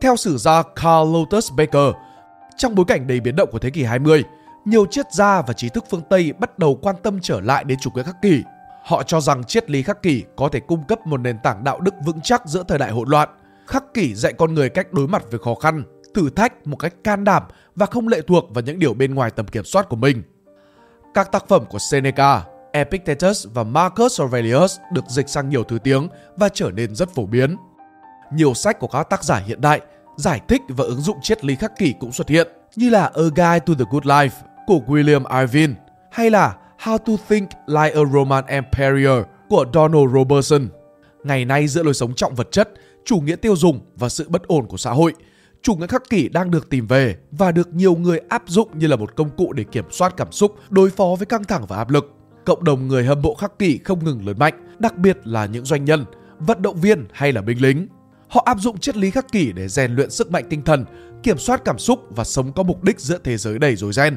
Theo 0.00 0.16
sử 0.16 0.36
gia 0.36 0.62
Carl 0.62 1.12
Lotus 1.12 1.52
Baker, 1.52 1.94
trong 2.56 2.74
bối 2.74 2.84
cảnh 2.88 3.06
đầy 3.06 3.20
biến 3.20 3.36
động 3.36 3.48
của 3.52 3.58
thế 3.58 3.70
kỷ 3.70 3.84
20, 3.84 4.24
nhiều 4.64 4.86
triết 4.90 5.12
gia 5.12 5.42
và 5.42 5.52
trí 5.52 5.68
thức 5.68 5.84
phương 5.90 6.02
Tây 6.10 6.32
bắt 6.32 6.58
đầu 6.58 6.78
quan 6.82 6.96
tâm 7.02 7.18
trở 7.22 7.40
lại 7.40 7.64
đến 7.64 7.78
chủ 7.80 7.90
nghĩa 7.94 8.02
khắc 8.02 8.22
kỷ 8.22 8.42
Họ 8.82 9.02
cho 9.02 9.20
rằng 9.20 9.44
triết 9.44 9.70
lý 9.70 9.82
khắc 9.82 10.02
kỷ 10.02 10.24
có 10.36 10.48
thể 10.48 10.60
cung 10.60 10.84
cấp 10.84 11.06
một 11.06 11.16
nền 11.16 11.38
tảng 11.42 11.64
đạo 11.64 11.80
đức 11.80 11.94
vững 12.04 12.20
chắc 12.22 12.46
giữa 12.46 12.64
thời 12.68 12.78
đại 12.78 12.90
hỗn 12.90 13.08
loạn. 13.08 13.28
Khắc 13.66 13.84
kỷ 13.94 14.14
dạy 14.14 14.32
con 14.32 14.54
người 14.54 14.68
cách 14.68 14.92
đối 14.92 15.08
mặt 15.08 15.22
với 15.30 15.40
khó 15.44 15.54
khăn, 15.54 15.84
thử 16.14 16.30
thách 16.30 16.66
một 16.66 16.76
cách 16.76 16.94
can 17.04 17.24
đảm 17.24 17.42
và 17.76 17.86
không 17.86 18.08
lệ 18.08 18.20
thuộc 18.26 18.44
vào 18.54 18.62
những 18.62 18.78
điều 18.78 18.94
bên 18.94 19.14
ngoài 19.14 19.30
tầm 19.30 19.46
kiểm 19.46 19.64
soát 19.64 19.88
của 19.88 19.96
mình. 19.96 20.22
Các 21.14 21.32
tác 21.32 21.48
phẩm 21.48 21.64
của 21.70 21.78
Seneca, 21.78 22.42
Epictetus 22.72 23.46
và 23.54 23.62
Marcus 23.62 24.20
Aurelius 24.20 24.78
được 24.92 25.04
dịch 25.08 25.28
sang 25.28 25.48
nhiều 25.48 25.64
thứ 25.64 25.78
tiếng 25.78 26.08
và 26.36 26.48
trở 26.48 26.70
nên 26.70 26.94
rất 26.94 27.14
phổ 27.14 27.26
biến. 27.26 27.56
Nhiều 28.32 28.54
sách 28.54 28.78
của 28.78 28.86
các 28.86 29.10
tác 29.10 29.24
giả 29.24 29.36
hiện 29.36 29.60
đại 29.60 29.80
giải 30.22 30.40
thích 30.48 30.62
và 30.68 30.84
ứng 30.84 31.00
dụng 31.00 31.16
triết 31.22 31.44
lý 31.44 31.54
khắc 31.54 31.78
kỷ 31.78 31.94
cũng 32.00 32.12
xuất 32.12 32.28
hiện 32.28 32.48
như 32.76 32.90
là 32.90 33.04
A 33.04 33.22
Guide 33.22 33.58
to 33.58 33.74
the 33.78 33.84
Good 33.90 34.04
Life 34.04 34.30
của 34.66 34.80
William 34.86 35.40
Irvine 35.40 35.74
hay 36.12 36.30
là 36.30 36.56
How 36.82 36.98
to 36.98 37.12
Think 37.28 37.48
Like 37.66 37.94
a 37.94 38.00
Roman 38.12 38.46
Emperor 38.46 39.26
của 39.48 39.66
Donald 39.74 40.14
Robertson. 40.14 40.68
Ngày 41.24 41.44
nay 41.44 41.68
giữa 41.68 41.82
lối 41.82 41.94
sống 41.94 42.14
trọng 42.14 42.34
vật 42.34 42.48
chất, 42.52 42.70
chủ 43.04 43.20
nghĩa 43.20 43.36
tiêu 43.36 43.56
dùng 43.56 43.80
và 43.96 44.08
sự 44.08 44.28
bất 44.28 44.46
ổn 44.46 44.66
của 44.66 44.76
xã 44.76 44.90
hội, 44.90 45.12
chủ 45.62 45.74
nghĩa 45.74 45.86
khắc 45.86 46.02
kỷ 46.10 46.28
đang 46.28 46.50
được 46.50 46.70
tìm 46.70 46.86
về 46.86 47.16
và 47.30 47.52
được 47.52 47.74
nhiều 47.74 47.94
người 47.94 48.20
áp 48.28 48.42
dụng 48.46 48.78
như 48.78 48.86
là 48.86 48.96
một 48.96 49.16
công 49.16 49.30
cụ 49.36 49.52
để 49.52 49.64
kiểm 49.64 49.84
soát 49.90 50.14
cảm 50.16 50.32
xúc, 50.32 50.56
đối 50.70 50.90
phó 50.90 51.14
với 51.18 51.26
căng 51.26 51.44
thẳng 51.44 51.66
và 51.68 51.76
áp 51.76 51.90
lực. 51.90 52.14
Cộng 52.44 52.64
đồng 52.64 52.88
người 52.88 53.04
hâm 53.04 53.22
mộ 53.22 53.34
khắc 53.34 53.58
kỷ 53.58 53.78
không 53.78 54.04
ngừng 54.04 54.26
lớn 54.26 54.38
mạnh, 54.38 54.66
đặc 54.78 54.98
biệt 54.98 55.18
là 55.24 55.46
những 55.46 55.64
doanh 55.64 55.84
nhân, 55.84 56.04
vận 56.38 56.62
động 56.62 56.80
viên 56.80 57.06
hay 57.12 57.32
là 57.32 57.42
binh 57.42 57.62
lính. 57.62 57.88
Họ 58.32 58.42
áp 58.46 58.60
dụng 58.60 58.78
triết 58.78 58.96
lý 58.96 59.10
khắc 59.10 59.32
kỷ 59.32 59.52
để 59.52 59.68
rèn 59.68 59.94
luyện 59.94 60.10
sức 60.10 60.30
mạnh 60.30 60.44
tinh 60.50 60.62
thần, 60.62 60.84
kiểm 61.22 61.38
soát 61.38 61.62
cảm 61.64 61.78
xúc 61.78 62.00
và 62.10 62.24
sống 62.24 62.52
có 62.52 62.62
mục 62.62 62.84
đích 62.84 63.00
giữa 63.00 63.18
thế 63.24 63.36
giới 63.36 63.58
đầy 63.58 63.76
rối 63.76 63.92
ren. 63.92 64.16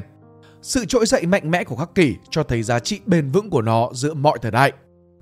Sự 0.62 0.84
trỗi 0.84 1.06
dậy 1.06 1.26
mạnh 1.26 1.50
mẽ 1.50 1.64
của 1.64 1.76
khắc 1.76 1.94
kỷ 1.94 2.14
cho 2.30 2.42
thấy 2.42 2.62
giá 2.62 2.78
trị 2.78 3.00
bền 3.06 3.30
vững 3.30 3.50
của 3.50 3.62
nó 3.62 3.90
giữa 3.94 4.14
mọi 4.14 4.38
thời 4.42 4.50
đại. 4.50 4.72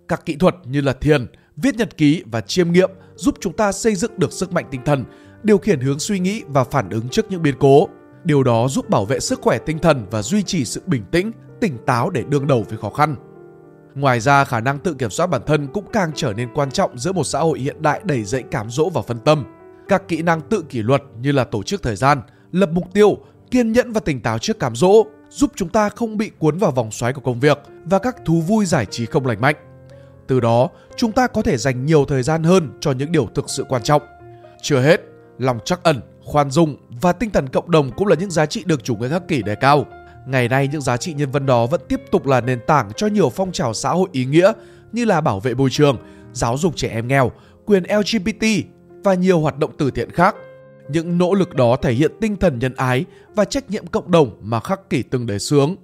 Các 0.08 0.26
kỹ 0.26 0.36
thuật 0.36 0.54
như 0.64 0.80
là 0.80 0.92
thiền, 0.92 1.26
viết 1.56 1.74
nhật 1.74 1.96
ký 1.96 2.22
và 2.26 2.40
chiêm 2.40 2.72
nghiệm 2.72 2.90
giúp 3.14 3.34
chúng 3.40 3.52
ta 3.52 3.72
xây 3.72 3.94
dựng 3.94 4.12
được 4.16 4.32
sức 4.32 4.52
mạnh 4.52 4.64
tinh 4.70 4.80
thần, 4.84 5.04
điều 5.42 5.58
khiển 5.58 5.80
hướng 5.80 5.98
suy 5.98 6.18
nghĩ 6.18 6.42
và 6.48 6.64
phản 6.64 6.90
ứng 6.90 7.08
trước 7.08 7.30
những 7.30 7.42
biến 7.42 7.54
cố. 7.60 7.88
Điều 8.24 8.42
đó 8.42 8.68
giúp 8.68 8.90
bảo 8.90 9.04
vệ 9.04 9.20
sức 9.20 9.40
khỏe 9.42 9.58
tinh 9.66 9.78
thần 9.78 10.06
và 10.10 10.22
duy 10.22 10.42
trì 10.42 10.64
sự 10.64 10.82
bình 10.86 11.04
tĩnh, 11.10 11.32
tỉnh 11.60 11.78
táo 11.86 12.10
để 12.10 12.22
đương 12.28 12.46
đầu 12.46 12.64
với 12.68 12.78
khó 12.78 12.90
khăn. 12.90 13.16
Ngoài 13.94 14.20
ra, 14.20 14.44
khả 14.44 14.60
năng 14.60 14.78
tự 14.78 14.94
kiểm 14.94 15.10
soát 15.10 15.26
bản 15.26 15.42
thân 15.46 15.66
cũng 15.66 15.84
càng 15.92 16.10
trở 16.14 16.32
nên 16.32 16.48
quan 16.54 16.70
trọng 16.70 16.98
giữa 16.98 17.12
một 17.12 17.24
xã 17.24 17.40
hội 17.40 17.58
hiện 17.58 17.82
đại 17.82 18.00
đầy 18.04 18.24
dẫy 18.24 18.42
cám 18.42 18.70
dỗ 18.70 18.90
và 18.90 19.02
phân 19.02 19.18
tâm. 19.18 19.44
Các 19.88 20.08
kỹ 20.08 20.22
năng 20.22 20.40
tự 20.40 20.64
kỷ 20.68 20.82
luật 20.82 21.02
như 21.20 21.32
là 21.32 21.44
tổ 21.44 21.62
chức 21.62 21.82
thời 21.82 21.96
gian, 21.96 22.20
lập 22.52 22.70
mục 22.72 22.84
tiêu, 22.92 23.18
kiên 23.50 23.72
nhẫn 23.72 23.92
và 23.92 24.00
tỉnh 24.00 24.20
táo 24.20 24.38
trước 24.38 24.58
cám 24.58 24.76
dỗ 24.76 25.04
giúp 25.30 25.52
chúng 25.56 25.68
ta 25.68 25.88
không 25.88 26.16
bị 26.16 26.30
cuốn 26.38 26.58
vào 26.58 26.70
vòng 26.70 26.90
xoáy 26.90 27.12
của 27.12 27.20
công 27.20 27.40
việc 27.40 27.58
và 27.84 27.98
các 27.98 28.16
thú 28.24 28.40
vui 28.40 28.66
giải 28.66 28.86
trí 28.86 29.06
không 29.06 29.26
lành 29.26 29.40
mạnh. 29.40 29.56
Từ 30.26 30.40
đó, 30.40 30.68
chúng 30.96 31.12
ta 31.12 31.26
có 31.26 31.42
thể 31.42 31.56
dành 31.56 31.86
nhiều 31.86 32.04
thời 32.04 32.22
gian 32.22 32.42
hơn 32.42 32.70
cho 32.80 32.92
những 32.92 33.12
điều 33.12 33.28
thực 33.34 33.44
sự 33.48 33.64
quan 33.68 33.82
trọng. 33.82 34.02
Chưa 34.62 34.80
hết, 34.80 35.00
lòng 35.38 35.58
trắc 35.64 35.82
ẩn, 35.82 36.00
khoan 36.24 36.50
dung 36.50 36.76
và 37.00 37.12
tinh 37.12 37.30
thần 37.30 37.48
cộng 37.48 37.70
đồng 37.70 37.90
cũng 37.96 38.06
là 38.06 38.16
những 38.16 38.30
giá 38.30 38.46
trị 38.46 38.64
được 38.66 38.84
chủ 38.84 38.96
nghĩa 38.96 39.08
khắc 39.08 39.28
kỷ 39.28 39.42
đề 39.42 39.54
cao. 39.54 39.86
Ngày 40.26 40.48
nay 40.48 40.68
những 40.68 40.80
giá 40.80 40.96
trị 40.96 41.14
nhân 41.14 41.30
văn 41.30 41.46
đó 41.46 41.66
vẫn 41.66 41.80
tiếp 41.88 42.00
tục 42.10 42.26
là 42.26 42.40
nền 42.40 42.60
tảng 42.66 42.90
cho 42.96 43.06
nhiều 43.06 43.30
phong 43.30 43.52
trào 43.52 43.74
xã 43.74 43.90
hội 43.90 44.08
ý 44.12 44.24
nghĩa 44.24 44.52
như 44.92 45.04
là 45.04 45.20
bảo 45.20 45.40
vệ 45.40 45.54
môi 45.54 45.70
trường, 45.70 45.96
giáo 46.32 46.58
dục 46.58 46.76
trẻ 46.76 46.88
em 46.88 47.08
nghèo, 47.08 47.32
quyền 47.66 47.82
LGBT 47.82 48.46
và 49.04 49.14
nhiều 49.14 49.40
hoạt 49.40 49.58
động 49.58 49.70
từ 49.78 49.90
thiện 49.90 50.10
khác. 50.10 50.34
Những 50.88 51.18
nỗ 51.18 51.34
lực 51.34 51.54
đó 51.54 51.76
thể 51.82 51.92
hiện 51.92 52.12
tinh 52.20 52.36
thần 52.36 52.58
nhân 52.58 52.74
ái 52.74 53.04
và 53.34 53.44
trách 53.44 53.70
nhiệm 53.70 53.86
cộng 53.86 54.10
đồng 54.10 54.38
mà 54.42 54.60
khắc 54.60 54.90
kỷ 54.90 55.02
từng 55.02 55.26
đề 55.26 55.38
xướng. 55.38 55.76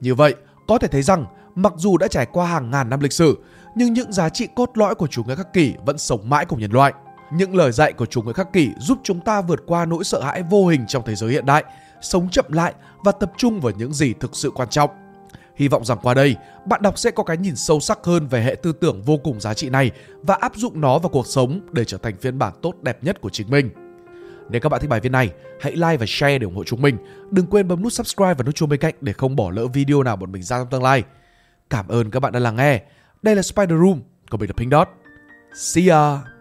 Như 0.00 0.14
vậy, 0.14 0.34
có 0.68 0.78
thể 0.78 0.88
thấy 0.88 1.02
rằng 1.02 1.24
mặc 1.54 1.72
dù 1.76 1.98
đã 1.98 2.08
trải 2.08 2.26
qua 2.26 2.46
hàng 2.46 2.70
ngàn 2.70 2.90
năm 2.90 3.00
lịch 3.00 3.12
sử, 3.12 3.38
nhưng 3.76 3.92
những 3.92 4.12
giá 4.12 4.28
trị 4.28 4.48
cốt 4.56 4.70
lõi 4.74 4.94
của 4.94 5.06
chủ 5.06 5.24
nghĩa 5.24 5.34
khắc 5.34 5.52
kỷ 5.52 5.74
vẫn 5.86 5.98
sống 5.98 6.28
mãi 6.28 6.44
cùng 6.44 6.60
nhân 6.60 6.72
loại. 6.72 6.92
Những 7.32 7.56
lời 7.56 7.72
dạy 7.72 7.92
của 7.92 8.06
chủ 8.06 8.22
nghĩa 8.22 8.32
khắc 8.32 8.52
kỷ 8.52 8.70
giúp 8.78 8.98
chúng 9.02 9.20
ta 9.20 9.40
vượt 9.40 9.62
qua 9.66 9.84
nỗi 9.84 10.04
sợ 10.04 10.22
hãi 10.22 10.42
vô 10.50 10.66
hình 10.66 10.84
trong 10.88 11.02
thế 11.06 11.14
giới 11.14 11.30
hiện 11.30 11.46
đại, 11.46 11.64
sống 12.02 12.28
chậm 12.30 12.44
lại 12.48 12.74
và 13.04 13.12
tập 13.12 13.32
trung 13.36 13.60
vào 13.60 13.72
những 13.78 13.94
gì 13.94 14.14
thực 14.20 14.36
sự 14.36 14.50
quan 14.50 14.68
trọng. 14.68 14.90
Hy 15.56 15.68
vọng 15.68 15.84
rằng 15.84 15.98
qua 16.02 16.14
đây, 16.14 16.36
bạn 16.66 16.82
đọc 16.82 16.98
sẽ 16.98 17.10
có 17.10 17.22
cái 17.22 17.36
nhìn 17.36 17.56
sâu 17.56 17.80
sắc 17.80 17.98
hơn 18.04 18.26
về 18.26 18.42
hệ 18.42 18.54
tư 18.54 18.72
tưởng 18.72 19.02
vô 19.02 19.16
cùng 19.16 19.40
giá 19.40 19.54
trị 19.54 19.68
này 19.68 19.90
và 20.22 20.34
áp 20.34 20.52
dụng 20.56 20.80
nó 20.80 20.98
vào 20.98 21.08
cuộc 21.08 21.26
sống 21.26 21.60
để 21.72 21.84
trở 21.84 21.98
thành 21.98 22.16
phiên 22.16 22.38
bản 22.38 22.52
tốt 22.62 22.74
đẹp 22.82 23.04
nhất 23.04 23.20
của 23.20 23.30
chính 23.30 23.50
mình. 23.50 23.70
Nếu 24.50 24.60
các 24.60 24.68
bạn 24.68 24.80
thích 24.80 24.90
bài 24.90 25.00
viết 25.00 25.08
này, 25.08 25.30
hãy 25.60 25.72
like 25.72 25.96
và 25.96 26.06
share 26.08 26.38
để 26.38 26.44
ủng 26.44 26.56
hộ 26.56 26.64
chúng 26.64 26.82
mình. 26.82 26.96
Đừng 27.30 27.46
quên 27.46 27.68
bấm 27.68 27.82
nút 27.82 27.92
subscribe 27.92 28.34
và 28.34 28.44
nút 28.44 28.54
chuông 28.54 28.68
bên 28.68 28.80
cạnh 28.80 28.94
để 29.00 29.12
không 29.12 29.36
bỏ 29.36 29.50
lỡ 29.50 29.66
video 29.66 30.02
nào 30.02 30.16
bọn 30.16 30.32
mình 30.32 30.42
ra 30.42 30.58
trong 30.58 30.68
tương 30.70 30.82
lai. 30.82 31.02
Cảm 31.70 31.88
ơn 31.88 32.10
các 32.10 32.20
bạn 32.20 32.32
đã 32.32 32.40
lắng 32.40 32.56
nghe. 32.56 32.82
Đây 33.22 33.36
là 33.36 33.42
Spider 33.42 33.78
Room, 33.84 34.00
còn 34.30 34.40
mình 34.40 34.50
là 34.50 34.54
Pink 34.56 34.72
Dot. 34.72 34.88
See 35.54 35.88
ya! 35.88 36.35